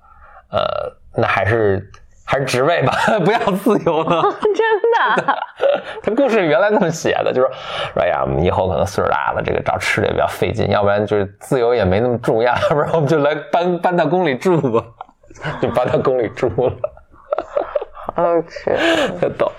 [0.58, 1.88] 呃，那还是。
[2.24, 2.92] 还是职位吧，
[3.24, 4.22] 不要自由了。
[4.40, 5.36] 真的，
[6.02, 14.84] 他故事原来那么写的，就是说，哎呀，我们以后可能岁数大了，这个找吃的也比较费劲，要不然就是自由也没那么重要，要 不然我们就来搬搬到宫里住吧，
[15.60, 16.72] 就搬到宫里住了。
[18.14, 18.76] 好吃，
[19.20, 19.50] 特逗。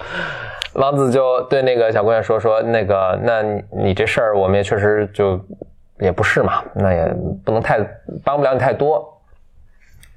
[0.74, 5.40] 王子就对那个小姑娘说：“说那个，那你这事儿我们也确实就
[6.00, 7.06] 也不是嘛，那也
[7.46, 7.80] 不能太
[8.24, 9.08] 帮不了你太多。”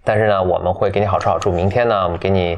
[0.07, 1.51] 但是呢，我们会给你好吃好住。
[1.51, 2.57] 明天呢，我们给你，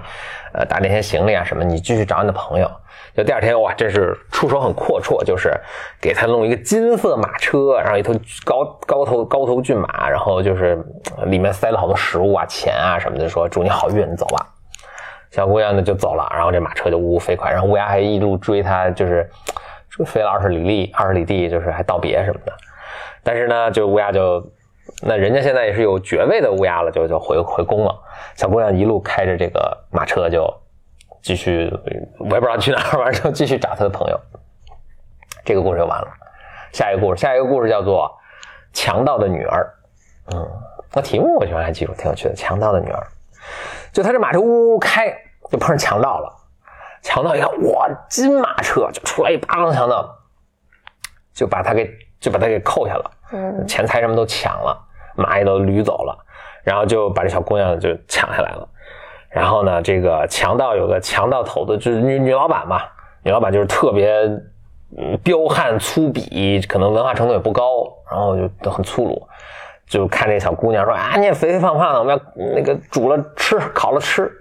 [0.52, 2.70] 呃，打点些行李啊什么，你继续找你的朋友。
[3.16, 5.58] 就第二天，哇，这是出手很阔绰，就是
[5.98, 8.12] 给他弄一个金色马车，然后一头
[8.44, 10.78] 高高头高头骏马，然后就是
[11.24, 14.46] 里面塞了好多食物啊、钱啊什么的，说祝你好运，你走吧。
[15.30, 19.26] 小姑娘呢就走了，然后这马车就呜呜飞快，然后乌鸦还一路追他，就是
[20.04, 22.52] 飞了二十里地，二十里地，就是还道别什么的。
[23.22, 24.46] 但是呢，就乌鸦就。
[25.02, 27.94] 那人家现在也是有爵位的乌鸦了，就就回回宫了。
[28.34, 30.52] 小姑娘一路开着这个马车就
[31.22, 31.72] 继续，
[32.18, 34.20] 我也不知道去哪儿，完之后继续找他的朋友。
[35.44, 36.08] 这个故事就完了。
[36.72, 38.11] 下一个故事，下一个故事叫做
[38.78, 39.74] 《强盗的女儿》。
[40.37, 40.48] 嗯，
[40.92, 43.00] 那题目我居然还记住，挺有趣的，《强盗的女儿》。
[43.92, 45.08] 就他这马车呜呜开，
[45.50, 46.34] 就碰上强盗了。
[47.00, 50.12] 强盗一看，哇，金马车就出来一巴掌强盗，
[51.32, 54.88] 就把他给就把他给扣下了，嗯钱财什么都抢了，
[55.18, 56.16] 蚂蚁都掳走了，
[56.62, 58.68] 然后就把这小姑娘就抢下来了。
[59.28, 62.81] 然后呢，这个强盗有个强盗头子，就是女女老板嘛，
[63.22, 64.22] 女老板就是特别
[65.22, 69.28] 彪悍粗鄙，可能文化程度也不高，然后就都很粗鲁，
[69.87, 72.22] 就看这小姑娘说啊，你也肥肥胖胖的，我们要
[72.54, 74.33] 那个煮了吃，烤了吃。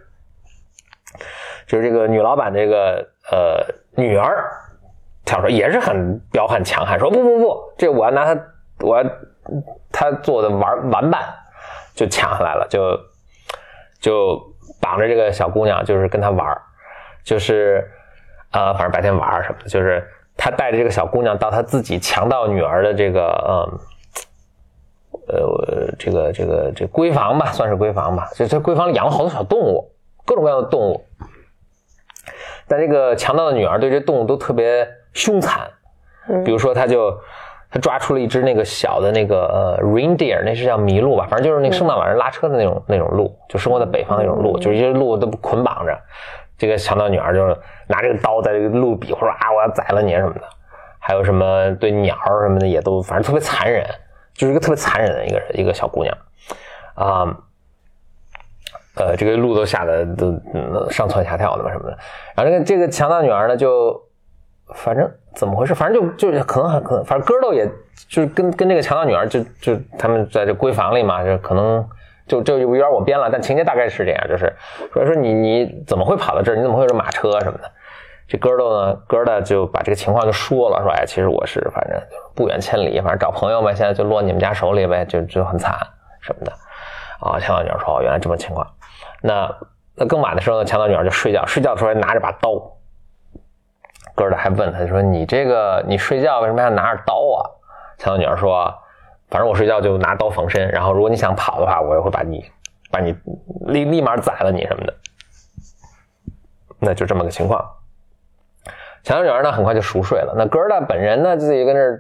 [1.68, 4.50] 就是这个女老板这个呃女儿
[5.26, 8.42] 跳出来也是很彪悍强悍，说不不不，这我要拿她
[8.80, 9.04] 我要
[10.00, 11.24] 她做的玩玩伴，
[11.96, 13.00] 就抢下来了，就
[14.00, 14.40] 就
[14.80, 16.62] 绑着这个小姑娘，就是跟她玩儿
[17.24, 17.90] 就是
[18.52, 20.08] 呃反正白天玩儿什么的，就是
[20.38, 23.80] 他带着这个小姑娘到他自己强盗女儿的这个嗯。
[25.30, 28.30] 呃，这个这个这闺房吧，算是闺房吧。
[28.34, 29.92] 就这闺房里养了好多小动物，
[30.24, 31.06] 各种各样的动物。
[32.66, 35.70] 但这个强盗的女儿对这动物都特别凶残，
[36.46, 37.20] 比如说，他就
[37.70, 45.98] 他抓出了一只那个小的那个呃 reindeer，那是叫麋鹿吧，反正就是那个圣诞老人拉车的那种那种鹿，就生活在北方那种鹿，就是一些鹿都捆绑着。
[46.58, 47.56] 这个强盗女儿就是
[47.88, 50.42] 拿这个刀在这个鹿比划说啊，我要宰了你什么的。
[51.00, 53.86] 还有什么对鸟什么的也都，反正特别残忍，
[54.34, 56.18] 就是一个特别残忍的一个一个小姑娘
[56.96, 57.38] 啊。
[58.96, 61.98] 呃，这个鹿都吓得都嗯上蹿下跳的嘛什么的。
[62.36, 64.02] 然后这个这个强盗女儿呢，就
[64.74, 67.66] 反正怎么回事，反正就就可能很可能，反正哥都也
[68.10, 71.88] 就是跟跟这个强盗女儿就就他们在这闺房里嘛，就可能
[72.28, 74.54] 就就有点我编了，但情节大概是这样，就是
[74.92, 76.56] 说说你你怎么会跑到这儿？
[76.56, 77.72] 你怎么会有马车什么的？
[78.28, 81.98] 这哥豆呢，哥的就把这个情况就说了，说哎，其实我是反正
[82.36, 85.76] 不远千里，反正找朋友呗，现在就落你们家手里呗，就就很惨
[86.20, 86.52] 什么的。
[87.22, 88.68] 啊，强盗女儿说，哦，原来这么情况。
[89.22, 89.50] 那
[89.96, 92.52] 那更晚的时候呢，强盗女儿就睡觉，睡觉的时候还拿着把刀。
[94.18, 97.38] 哥的还问他说：“你这个你睡觉为什么要拿着刀啊？”
[98.00, 98.74] 强盗女儿说
[99.30, 102.44] ：“反正我睡觉就拿刀防身，然后如果你想跑的话，我也会把你
[102.90, 103.16] 把你
[103.68, 104.94] 立立马宰了你什么的。”
[106.82, 107.64] 那就这么个情况。
[109.04, 110.34] 强盗女儿呢，很快就熟睡了。
[110.36, 112.00] 那哥儿的本人呢，自己跟这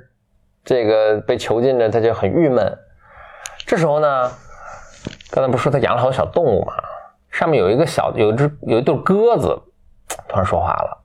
[0.64, 2.78] 这个被囚禁着，他就很郁闷。
[3.68, 4.32] 这时候呢，
[5.30, 6.74] 刚才不是说他养了好多小动物嘛？
[7.30, 9.56] 上面有一个小，有一只有一对鸽子，
[10.28, 10.98] 突然说话了，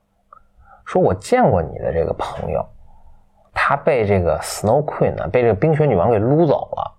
[0.93, 2.63] 说我见过你的这个朋友，
[3.55, 6.93] 他被这个 Snow Queen 呢，被这个冰雪女王给撸走了。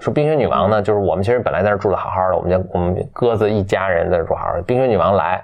[0.00, 5.40] 说冰雪女王呢，就是我们其实本来在这住的好好的，我们家我们鸽子一家人在这住好好的，冰雪女王来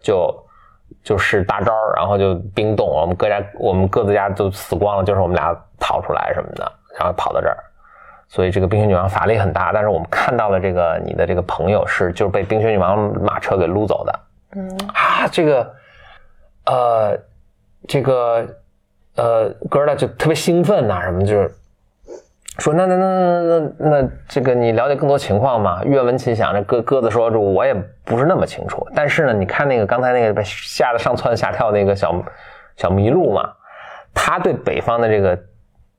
[0.00, 0.34] 就
[1.04, 7.56] 就是大招，然后就冰冻，我们各家我们各自家都死光了，就是我们俩逃出来什么的，然后跑到这儿。
[8.26, 14.20] 所以这个冰雪女王法力很大，但是我们看到了这个你的这个朋友是就是被冰雪女王马车给撸走的。
[14.56, 15.72] 嗯啊，这个，
[16.70, 17.18] 呃，
[17.88, 18.46] 这个，
[19.16, 21.50] 呃，哥儿呢就特别兴奋呐、什么就是
[22.58, 23.40] 说那那那那
[23.78, 25.82] 那那这个你了解更多情况吗？
[25.84, 26.52] 愿闻其详。
[26.52, 27.72] 这鸽鸽子说这我也
[28.04, 32.12] 不是那么清楚，但是呢，你看那个刚才那个被吓得上蹿下跳那个小
[32.76, 33.50] 小麋鹿嘛，
[34.12, 35.38] 他对北方的这个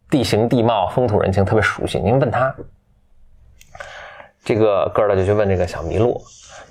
[0.09, 1.97] 地形地貌、风土人情特别熟悉。
[1.99, 2.53] 您问他，
[4.43, 6.21] 这个哥儿呢就去问这个小麋鹿，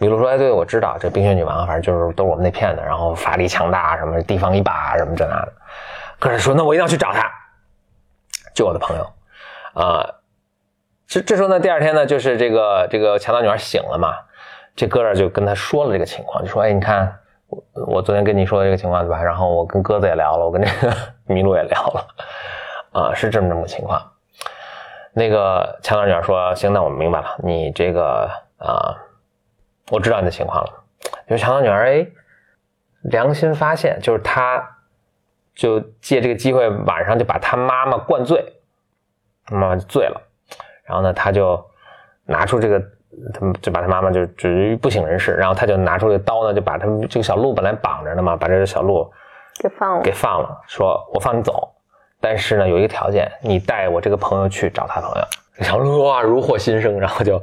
[0.01, 5.53] 麋鹿说：“哎，对，我知道这冰雪女王，反正就是都是我们那片的，然后法力强大，什么地方一霸，什么这那的。”
[6.19, 7.31] 哥儿说：“那我一定要去找他，
[8.55, 9.07] 救我的朋友。”
[9.75, 10.05] 啊，
[11.07, 14.15] 这这时候呢，第二天呢，就是这个这个强盗女孩醒了嘛，
[14.75, 17.17] 这哥儿就跟他说了这个情况，就说：“哎，你看
[17.49, 19.23] 我我昨天跟你说的这个情况对吧？
[19.23, 20.93] 然后我跟鸽子也聊了，我跟这个
[21.29, 22.07] 麋鹿也聊了，
[22.93, 24.01] 啊，是这么这么个情况。”
[25.13, 28.95] 那个强盗女孩说：“行，那我明白了，你这个啊、
[29.91, 30.85] 我知道你的情况了。”
[31.29, 32.07] 就是强盗女儿哎，
[33.03, 34.63] 良心发现，就是她
[35.55, 38.45] 就借这个机会晚上就把她妈妈灌醉，
[39.51, 40.21] 妈妈就醉了，
[40.85, 41.65] 然后呢，她就
[42.25, 42.79] 拿出这个，
[43.33, 49.11] 他们就把他妈妈就止于不省人事，然后他就拿出这个刀呢，就把他们这个小鹿本来绑着呢嘛，把这个小鹿
[49.61, 50.13] 给放了给。
[50.13, 51.75] 放了，说我放你走，
[52.21, 55.65] 但是呢有一个条件，你带我这个朋友去找他朋友。
[55.65, 57.43] 小鹿啊如获新生，然后就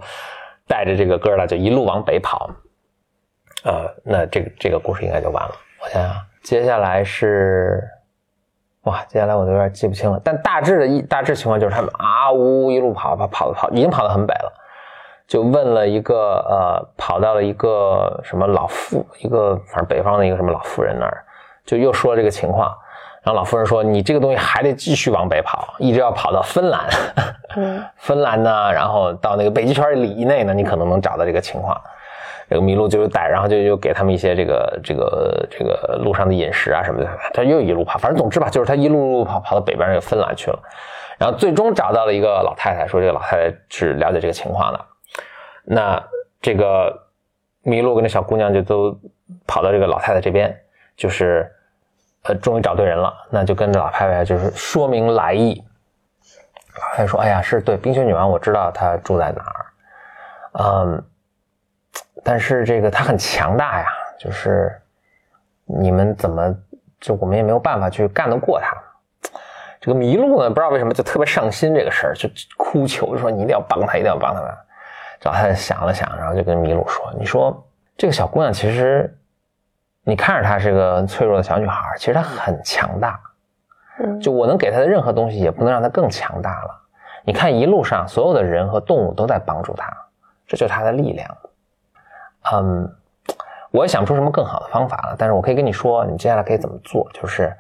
[0.68, 2.50] 带着这个哥儿俩就一路往北跑。
[3.64, 5.56] 呃，那这个这个故事应该就完了。
[5.84, 7.84] 我想想，接下来是，
[8.84, 10.22] 哇，接下来我都有点记不清了。
[10.24, 14.54] 但大致的一大致情况就是他们啊呜一路跑跑跑跑，已经跑得很北了。
[15.28, 21.24] 就问了一个呃，跑到了一个什么老妇，一个反正北方的一个什么老妇人那儿，
[21.66, 22.72] 就又说这个情况。
[23.26, 26.88] 然后老夫人说：“你这个东西还得继续往北跑，一直要跑到芬兰。
[27.56, 31.76] 嗯 芬兰呢，然后到那个北极圈里以内呢，你可能能找到这个情况。
[32.48, 37.10] 这个麋鹿就带，然后就又给他们一些这个这个这个路上的饮食啊什么的。
[37.34, 40.60] 他又一路跑，反正总之吧，就是他一路路跑跑到北边那个芬兰去了。
[41.18, 44.80] 然后最终找到了一个老太太，说这个老太太是了解这个情况的。
[45.64, 46.00] 那
[46.40, 46.96] 这个
[47.64, 48.96] 麋鹿跟那小姑娘就都
[49.48, 50.56] 跑到这个老太太这边，
[50.96, 51.52] 就是
[52.26, 55.64] 呃，终于找对人了，那就跟着老太太就是说明来意。
[56.76, 59.66] 老太太说：“哎呀，是对冰雪女王，我知道她住在哪儿，
[60.54, 61.04] 嗯，
[62.24, 63.88] 但是这个她很强大呀，
[64.20, 64.72] 就是
[65.66, 66.54] 你们怎么
[67.00, 68.76] 就我们也没有办法去干得过她。”
[69.80, 74.42] 这个麋鹿呢，不知道为什么就特别上心这个事儿，就哭求就说你一定要帮她，一定要帮她。
[75.22, 79.16] 老太太想了想，然后就跟麋鹿说：“你说这个小姑娘其实，
[80.06, 83.20] 你看着她是个脆弱的小女孩，其实她很强大。
[84.00, 86.82] 嗯就我能给她的任何东西，也不能让她更强大了。
[87.24, 89.92] 你看一路上所有的人和动物都在帮助她，
[90.46, 91.38] 这就是她的力量。
[92.54, 92.96] 嗯，
[93.72, 97.52] 我也想不出什么更好的方法了，但是我可以跟你说，你接下来可以怎么做，就是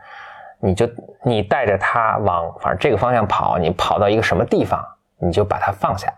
[0.59, 0.87] 你就
[1.23, 4.85] 你带着她往反正这个方向跑，你跑到一个什么地方，
[5.17, 6.13] 你就把它放下。”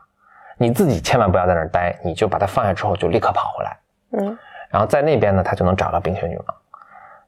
[0.60, 3.78] 你自己千万不要在那儿待，你就把它放下之后就立刻跑回来，
[4.14, 6.46] 嗯然后在那边呢，他就能找到冰雪女王。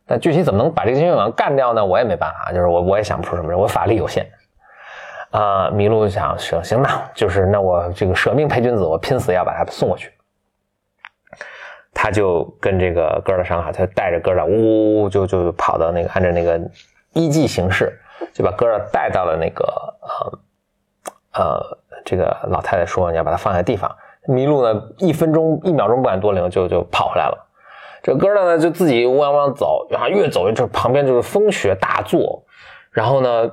[0.06, 1.86] 但具体怎么能把这个冰雪女王干掉呢？
[1.86, 4.30] 我也没办法，就是我我也想不出什么，我法力有限。
[5.32, 10.12] 啊、麋鹿想行行吧，就是那我这个舍命陪君子，我拼死要把他送过去。
[11.93, 16.60] 他就跟这个哥的商量，他就带着哥的呜呜呜就就跑到那个按照那个
[17.13, 17.95] 依计行事，
[18.34, 19.65] 就把哥儿带到了那个
[20.02, 23.95] 呃呃，这个老太太说你要把他放在地方。
[24.27, 27.47] 麋鹿呢，一分钟一秒钟不敢多留，就就跑回来了。
[28.01, 32.43] 这哥儿呢就自己汪汪走，然后越走越这旁边就是风雪大作，
[32.91, 33.49] 然后呢，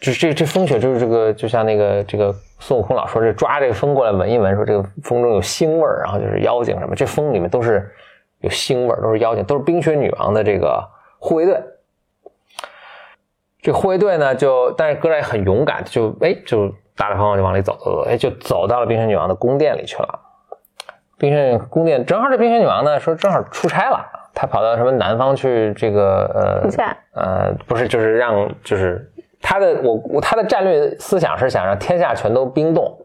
[0.00, 7.88] 就这这风雪就是这个，就像那个这个孙悟空老说这抓这个风过来闻一闻，说这个风中有腥味儿，然后就是妖精什么，这风里面都是
[8.40, 10.84] 有腥味儿，都是妖精，都是冰雪女王的这个
[11.18, 11.62] 护卫队。
[13.60, 20.20] 这护卫队呢，就但是哥俩也很勇敢，就哎就大大方方就往里走走走，哎就走到了冰雪女王的宫殿里去了。
[21.18, 26.68] 冰雪宫殿正好这冰雪女王呢说正好出差了，她跑到什么南方去这个
[27.14, 32.98] 呃不是就是让就是她的我我她的战略思想是想让天下全都冰冻，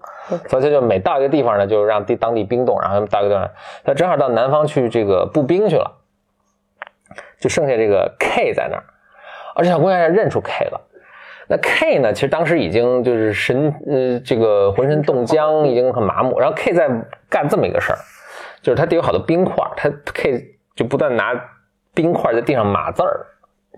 [0.48, 3.50] 所以她就每到一个地方呢就让地当地冰冻，然后到一个地方，
[3.84, 5.92] 她正好到南方去这个步兵去了，
[7.40, 8.84] 就剩下这个 K 在那儿。
[9.56, 10.82] 而且小姑娘也认出 K 了。
[11.50, 16.40] 那 K 呢，其实当时已经就是神呃，这个浑身冻僵，已经很麻木。
[16.40, 16.90] 然后 K 在
[17.30, 18.00] 干这么一个事儿，
[18.62, 21.34] 就是他得有好多冰块，他 K 就不断拿
[21.94, 23.26] 冰块在地上码字儿。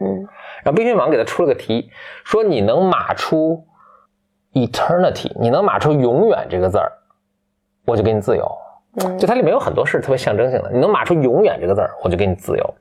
[0.02, 0.28] 嗯
[0.64, 1.90] 然后冰雪网给他出了个题，
[2.24, 3.66] 说你能码出
[4.54, 6.92] eternity，你能码出永远这个字儿，
[7.86, 8.52] 我就给你自由。
[9.02, 12.76] 嗯就它里面有很多是特别象征性的，你能码出永远这个字儿，我就给你自由。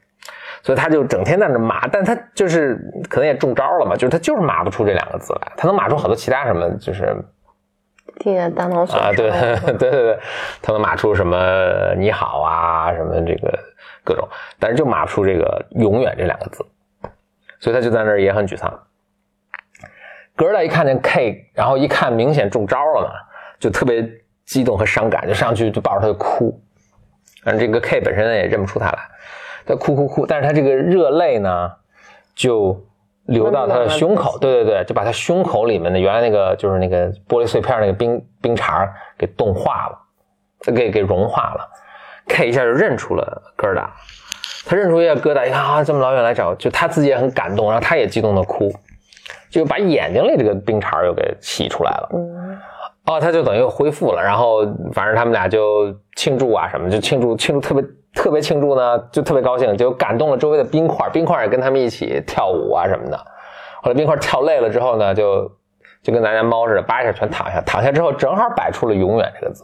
[0.63, 7.17] 所以他就整天在那码，但他就是可能也中招了嘛，就是他就是码不出这两个字来，他能码出好多其他什么，就是
[8.55, 10.19] 大脑损啊， 对伤对对对，
[10.61, 13.59] 他能码出什么你好啊，什么这个
[14.05, 16.65] 各种，但是就码不出这个永远这两个字，
[17.61, 18.73] 所以他就在那儿也很沮丧。
[20.35, 23.11] 哥儿俩一看见 K，然后一看明显中招了嘛，
[23.59, 24.09] 就特别
[24.45, 26.61] 激动和伤感，就上去就抱着他就哭。
[27.45, 28.99] 但这个 K 本身也认不出他来，
[29.69, 31.71] 他哭哭哭，但是他这个热泪呢
[32.35, 32.75] 就
[33.27, 41.69] 流到他的胸口，对对对，就把他胸口里面的原来那个就是那个玻璃碎片那个冰冰碴给冻化了，给给融化了。
[42.29, 43.91] K 一下就认出了哥儿俩，
[44.65, 48.73] 他认出一下疙瘩，一看啊这么老远来找，就他自己也很感动，然后他也激动的哭，
[49.51, 52.09] 就把眼睛里这个冰碴又给洗出来了。
[52.15, 52.59] 嗯
[53.05, 57.83] 哦，他就等于又恢复了，然后反正他们俩就庆祝啊什么，就庆祝庆祝特别
[58.19, 63.17] 特别庆祝呢，就特别高兴，就感动了周围的冰块，冰块也跟他们一起跳舞啊什么的。
[63.81, 65.49] 后来冰块跳累了之后呢，就
[66.03, 69.63] 就跟咱家猫似的，叭一下全躺下，躺下之后正好摆出了“永远”这个字，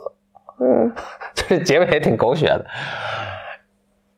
[0.60, 0.92] 嗯
[1.34, 2.64] 这结尾也挺狗血的。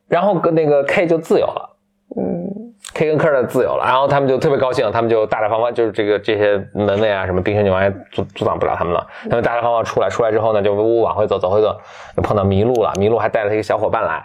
[0.07, 1.77] 然后跟那个 K 就自由了。
[2.19, 2.66] 嗯
[2.97, 9.07] K 跟科的自由了，然后他们就特别高兴，他们就大大方方，就是这个这些门卫啊，什么冰雪女王也阻阻挡不了他们了。
[9.29, 11.77] 他们大大方方出来，出来之后呢，就呜呜往回走，走回走，
[12.17, 12.91] 就碰到麋鹿了。
[12.95, 14.25] 麋鹿还带了一个小伙伴来，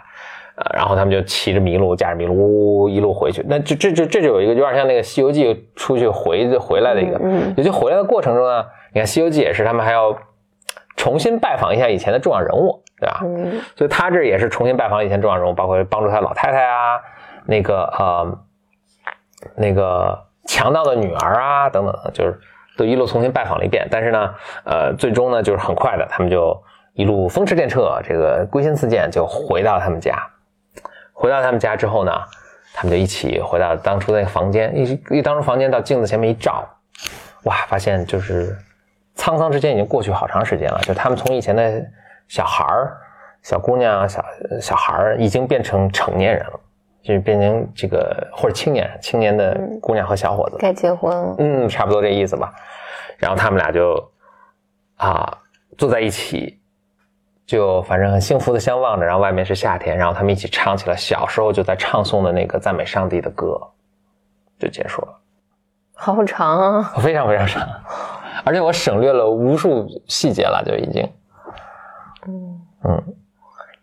[0.56, 3.44] 呃，然后他们就骑着麋鹿，驾着麋鹿，呜呜一路回去。
[3.46, 8.64] 那这这这这就有一个有点像那个《西游记》出去回回来的一个，嗯也就回来的过程中呢，
[8.94, 10.16] 你看《西游记》也是，他们还要
[10.96, 13.20] 重新拜访一下以前的重要人物，对吧？
[13.22, 17.00] 嗯所以他这也是重新拜访以前重要人物，包括帮助他老太太啊，
[17.46, 18.38] 那个呃，
[19.56, 22.38] 那个强盗的女儿啊等等，就是
[22.76, 23.86] 都一路重新拜访了一遍。
[23.90, 24.34] 但是呢，
[24.64, 26.60] 呃，最终呢，就是很快的，他们就
[26.94, 30.16] 一路风驰电掣，这个归心似箭，就回到他们家。
[31.12, 32.12] 回到他们家之后呢，
[32.74, 36.68] 他们就一起回到当初那个房间，一一当初房间到镜子前面一照，
[37.44, 38.56] 哇，发现就是
[39.16, 41.80] 沧桑之间已经过去好长时间了，就他们从以前的
[42.26, 42.96] 小孩儿、
[43.42, 44.24] 小姑娘、小
[44.60, 46.60] 小孩，已经变成成年人了，
[47.02, 50.56] 就是变成这个或者青年、青年的姑娘和小伙子。
[50.58, 51.34] 该结婚了。
[51.38, 52.52] 嗯，差不多这意思吧。
[53.18, 54.10] 然后他们俩就
[54.96, 55.38] 啊
[55.76, 56.60] 坐在一起，
[57.46, 59.04] 就反正很幸福的相望着。
[59.04, 63.60] 然后外面是夏天，然后他们一起唱起了小时候就在唱诵的那个赞美上帝的歌，
[64.58, 65.18] 就结束了，
[65.94, 66.82] 好长啊！
[67.00, 67.68] 非常非常长。
[68.44, 71.08] 而且我省略了无数细节了，就已经。
[72.26, 73.04] 嗯嗯，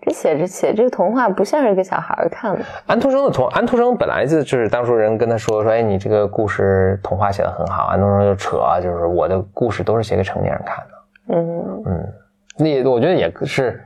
[0.02, 2.62] 这写着写这个童话不像是给小孩看的。
[2.88, 11.36] 安徒生的童安徒生本来就就是当初人跟他说说，哎，你这个故事童话写的很好，安徒生就扯，就是我的故事都是写给成年人看的。
[11.36, 12.14] 嗯嗯，
[12.58, 13.84] 那我觉得也是，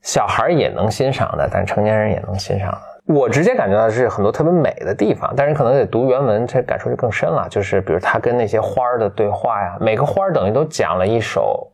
[0.00, 3.14] 小孩也能欣赏的，但成年人也能欣赏的。
[3.14, 7.46] 我直接感觉到是很多特别美的地方，但是可能得读原文，这感受就更深了。
[7.50, 11.70] 就是比如他跟那些花儿的对话呀，每个花儿等于都讲了一首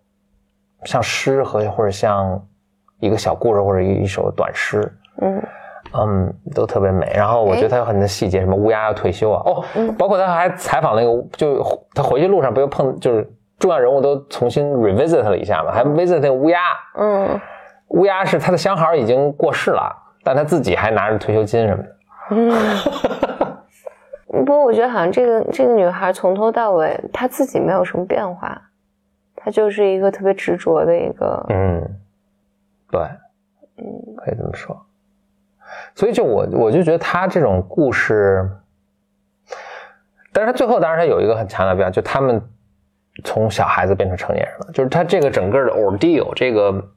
[0.85, 2.41] 像诗和或者像
[3.05, 4.81] 一个小故事或者一一首短诗，
[5.21, 5.43] 嗯
[5.93, 7.13] 嗯，都特别美。
[7.15, 9.65] 然后我觉得他有很多细节，什么乌鸦要退休啊，哦，
[9.99, 11.63] 包括他还采访那个，就
[11.95, 16.61] 他回去路上不就碰，就是重要人物都重新 revisit 了一下嘛，还 visit 那个乌鸦，
[16.99, 17.41] 嗯
[17.89, 19.95] 乌鸦是他的相好已经过世了，
[20.25, 21.89] 但他自己还拿着退休金什么的。
[22.31, 22.53] 嗯。
[24.45, 28.61] 不过我觉得好像这个这个女孩从头到尾她自己没有什么变化，
[29.37, 31.47] 她就是一个特别执着的一个。
[31.51, 31.81] 嗯，
[32.95, 33.03] 对，
[33.79, 34.81] 嗯可以这么说。
[35.97, 38.49] 所以就我我就觉得他这种故事，
[40.33, 42.41] 但是他最后当然他有一个很强的标，就他们
[43.25, 46.89] 从小孩子变成成年人了，就是他这个整个的 ordeal 这个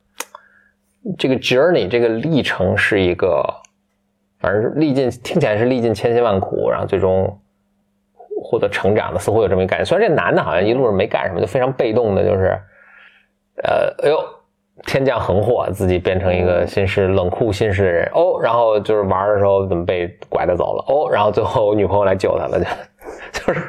[1.18, 3.44] 这个 journey 这个历程是一个，
[4.40, 7.40] 反正历尽听起来是历尽千辛万苦，然后最终
[8.44, 9.86] 获得成长的，似乎有这么一个感觉。
[9.86, 12.60] 虽然这男的好像一路上没干什么，就非常被动的，就是
[13.64, 14.37] 呃，哎呦。
[14.88, 18.10] 天降横祸，自己变成一个心事冷酷心事的人。
[18.14, 20.86] 哦，然后就是玩的时候怎么被拐着走了。
[20.88, 22.66] 哦，然后最后我女朋友来救他了，就
[23.46, 23.62] 就是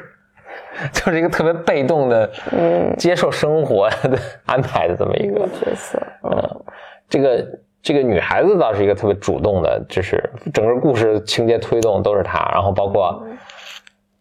[0.92, 2.94] 就是一个特别被动的，嗯。
[2.96, 4.16] 接受生活的
[4.46, 6.00] 安排的这么一个角色。
[6.22, 6.64] 嗯。
[7.08, 7.46] 这个
[7.82, 10.22] 这个女孩子倒是一个特别主动的，就是
[10.54, 13.20] 整个故事情节推动都是她，然后包括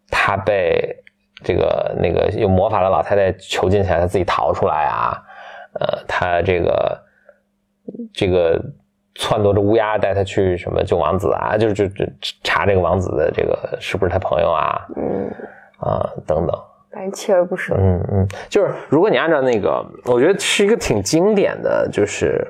[0.10, 0.96] 她被
[1.44, 5.22] 这个那个有魔法的老太太囚禁起来，她自己逃出来啊，
[5.80, 7.04] 呃，他这个
[8.14, 8.60] 这个
[9.16, 12.06] 撺掇着乌鸦带他去什么救王子啊，就是就就
[12.44, 15.30] 查这个王子的这个是不是他朋友啊嗯，
[15.80, 16.56] 啊等等。
[16.90, 17.76] 反正锲而不舍。
[17.78, 22.46] 嗯嗯，就是如果你按照那个，我觉得是一个挺经典的，就是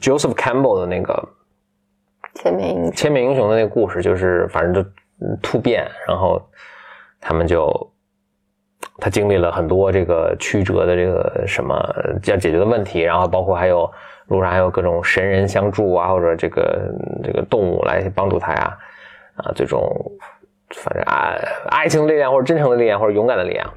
[0.00, 1.28] Joseph Campbell 的那个
[2.34, 2.92] 千面英雄。
[2.92, 4.80] 千面英雄的那个故事，就是反正就
[5.20, 6.40] 嗯突变，然后
[7.20, 7.91] 他们就
[8.98, 11.74] 他经历了很多这个曲折的这个什么
[12.26, 13.90] 要解决的问题，然后包括还有
[14.26, 16.80] 路上还有各种神人相助啊，或者这个
[17.22, 18.78] 这个动物来帮助他呀，
[19.36, 19.90] 啊，这种
[20.70, 21.34] 反正啊
[21.70, 23.68] 爱情的力量或者真诚的力量或者勇敢的力量，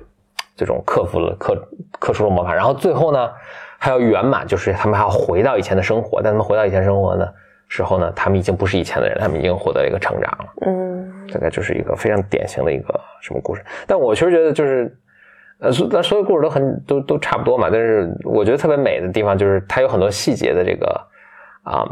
[0.56, 1.56] 这种克服了克
[2.00, 3.32] 克出了魔法，然后最后呢
[3.78, 7.28] 还要圆满，就是他们还要回到以前的生活，但他们回到以前生活呢
[7.76, 10.54] 时候呢，他们已经不是以前的人，他们已经获得了一个成长了。
[10.66, 13.62] 嗯大概就是一个非常典型的一个什么故事。
[13.86, 14.98] 但我确实觉得就是，
[15.60, 17.68] 呃，所但所有故事都很都都差不多嘛。
[17.70, 21.08] 但是我觉得特别美的地方就是它有很多细节的这个
[21.64, 21.84] 啊、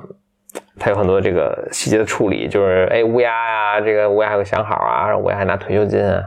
[0.80, 6.24] 它有很多这个细节的处理，就是哎乌鸦呀、这个乌鸦还有个相好啊，乌鸦还拿退休金啊，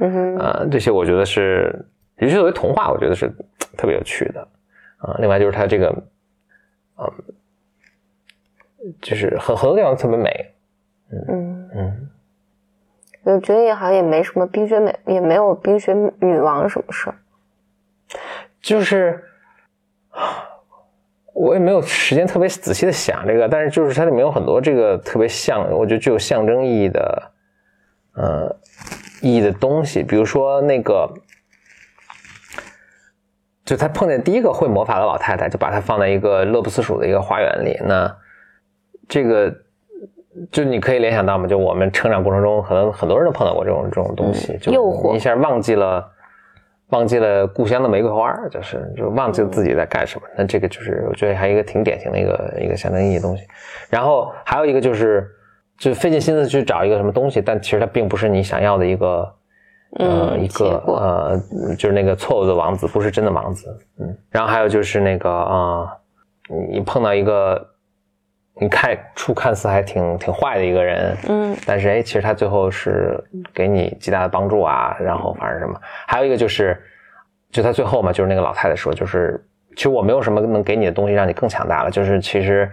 [0.00, 1.72] 嗯哼啊，这些我觉得是，
[2.18, 3.28] 尤其作为童话，我觉得是
[3.78, 4.40] 特别有趣的
[4.98, 5.16] 啊。
[5.20, 5.86] 另外就是它这个，
[6.98, 7.12] 嗯，
[9.00, 10.54] 就是很很多地方特别美，
[11.28, 12.10] 嗯，嗯。
[13.22, 17.16] 我觉得也好像也没什么冰雪美，也没有冰雪女王什么事儿。
[18.62, 19.22] 就是
[21.34, 27.32] 我也没有时间特别仔细的想这个，但是就是它里面有很多这个特别象，我觉得具有象征意义的，
[28.14, 28.56] 呃，
[29.20, 31.12] 意义的东西，比如说那个，
[33.66, 38.16] 就他碰见第一个会魔法的老太太，就把她放在一个乐不思蜀的一个花园里，那
[39.10, 39.54] 这个。
[40.52, 46.08] 就你可以联想到嘛，就我们成长过程中，可能很多人都碰到过这种这种东西，就诱惑你一下忘记了，
[46.90, 50.26] 忘记了故乡的玫瑰花，就是就忘记了自己在干什么。
[50.38, 53.42] 那这个就是我觉得还有一个挺典型的一个一个象征意义的东西。
[53.90, 55.28] 然后还有一个就是，
[55.76, 59.28] 就费尽心思去找一个什么东西，但其实它并不是你想要的一个。
[59.98, 65.88] 呃，嗯一个呃，就是那个错误的王子，不是真的王子，嗯，然后还有就是那个啊、
[66.70, 67.68] 你碰到一个
[68.60, 73.18] 你看出看似还挺挺坏的一个人，嗯但是哎，其实他最后是
[73.54, 76.80] 给你极大的帮助啊，然后反正什么，还有一个就是，
[77.50, 79.42] 就他最后嘛，就是那个老太太说，就是
[79.74, 82.70] 其实我没有什么能给你的东西让你更强大了，就是其实。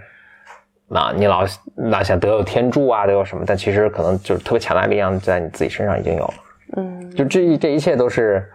[0.90, 3.44] 那你老老想得有天助啊，得有什么？
[3.46, 6.34] 但其实可能就是特别强大的力量在你自己身上已经有了。
[6.78, 8.50] 嗯就这这一切都是，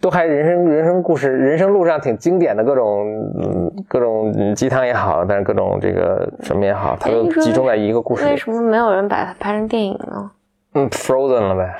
[0.00, 8.30] 都还人生人生故事人生路上挺经典的各种嗯各种嗯鸡汤也好，但是各种这个什么也好，它都集中在一个故事里。
[8.30, 10.30] 为什么没有人把它拍成电影呢？
[10.74, 11.76] 嗯，Frozen 了呗。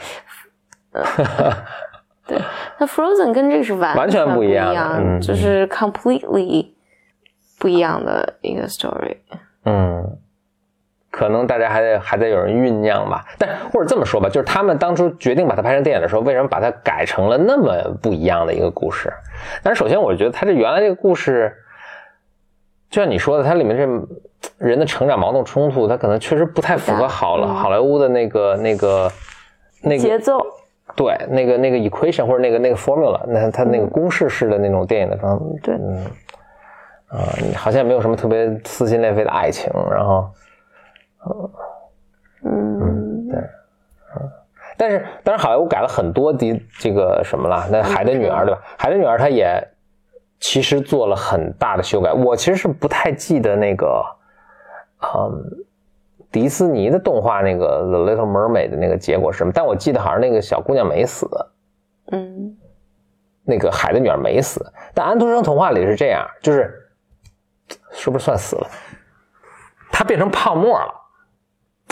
[2.27, 2.39] 对
[2.79, 6.67] 那 Frozen 跟这个是完完全不不一样的样嗯就是 completely
[7.59, 9.17] 不一样的一个 story。
[9.65, 10.19] 嗯，
[11.19, 13.25] 可能大家还得还在有人酝酿吧。
[13.37, 19.13] 但或者这么说吧，就是他们当初决定把它拍成电影的时候，为什么把它改成了那么不一样的一个故事？
[19.65, 21.53] 但是首先，我觉得它这原来这个故事，
[22.89, 29.11] 就像你说的，它里面这人的成长矛盾冲突，它可能确实不太符合好了嗯好莱坞的那个那个
[29.83, 30.39] 那个节奏，
[30.95, 36.05] 对那个那个 equation 或者那个那个 formula，那它那个公式式的那种电影的方，对嗯，
[37.09, 40.29] 啊、好像也没有什么特别撕心裂肺的爱情，然后，
[42.45, 44.31] 嗯，对，嗯
[44.77, 48.61] 但是当然好莱坞改了很多的这个什么了，那《海的女儿》对吧？
[48.83, 49.67] 《海的女儿》她也
[50.39, 54.05] 其实做了很大的修改，我其实是不太记得那个，
[55.15, 55.65] 嗯。
[56.31, 59.51] 迪士尼的动画那个《The Little Mermaid》的那个结果是什么？
[59.51, 61.27] 但我记得好像那个小姑娘没死，
[62.13, 62.55] 嗯
[63.45, 64.63] 那个海的女儿没死，
[64.93, 66.91] 但安徒生童话里是这样，就是
[67.93, 68.67] 是不是算死了？
[69.91, 70.95] 她变成泡沫了，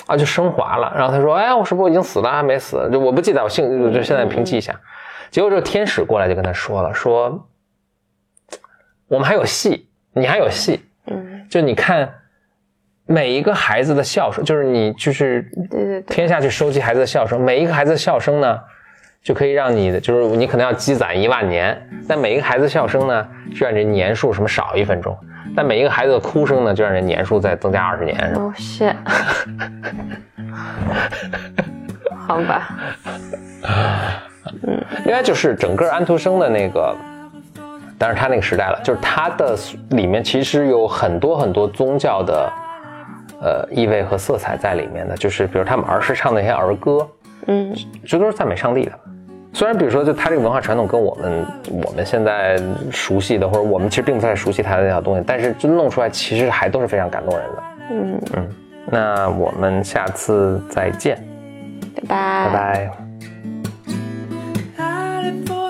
[0.06, 0.92] 啊，就升华了。
[0.96, 2.30] 然后他说：“哎，我是不是已经死了？
[2.30, 2.88] 还没死？
[2.92, 4.74] 就我不记得，我幸就现在平记一下。”
[5.30, 7.48] 结果这个天使过来就跟他说了：“说
[9.08, 10.80] 我们还有戏，你还有戏。
[11.06, 12.12] 嗯，就你看
[13.06, 18.60] 每一个孩子的笑声，就是你就是对对对，天下去收集孩子的笑声，每一个孩子的笑声呢，
[19.22, 25.16] 就可以让你的，就是你可能要积攒一万年，但每一个孩子的笑声呢，就让你的年数什么少一分钟，
[25.54, 28.40] 但每一个孩子的哭声呢，就让这年数再增加二十年，是吧？
[28.40, 28.94] 哦，shit，
[32.26, 32.68] 好吧，
[34.62, 36.94] 嗯应该就是整个安徒生的那个，
[37.98, 39.56] 但是他那个时代了，就是他的
[39.90, 42.52] 里面其实有很多很多宗教的
[43.40, 47.08] 呃意味和色彩在里面的，就是比如他们儿时唱的那些儿歌，
[47.46, 47.74] 嗯
[48.04, 48.92] 这都是赞美上帝的。
[49.56, 51.46] 虽然比如说，就他这个文化传统跟我们
[51.82, 57.62] 我们现在熟悉的，或者我们其实并不太熟悉他的那套东西，但是真弄出来，其实还都是非常感动人的。
[57.90, 58.48] 嗯嗯，
[58.90, 61.16] 那我们下次再见，
[62.06, 62.90] 拜拜拜拜。
[65.46, 65.65] For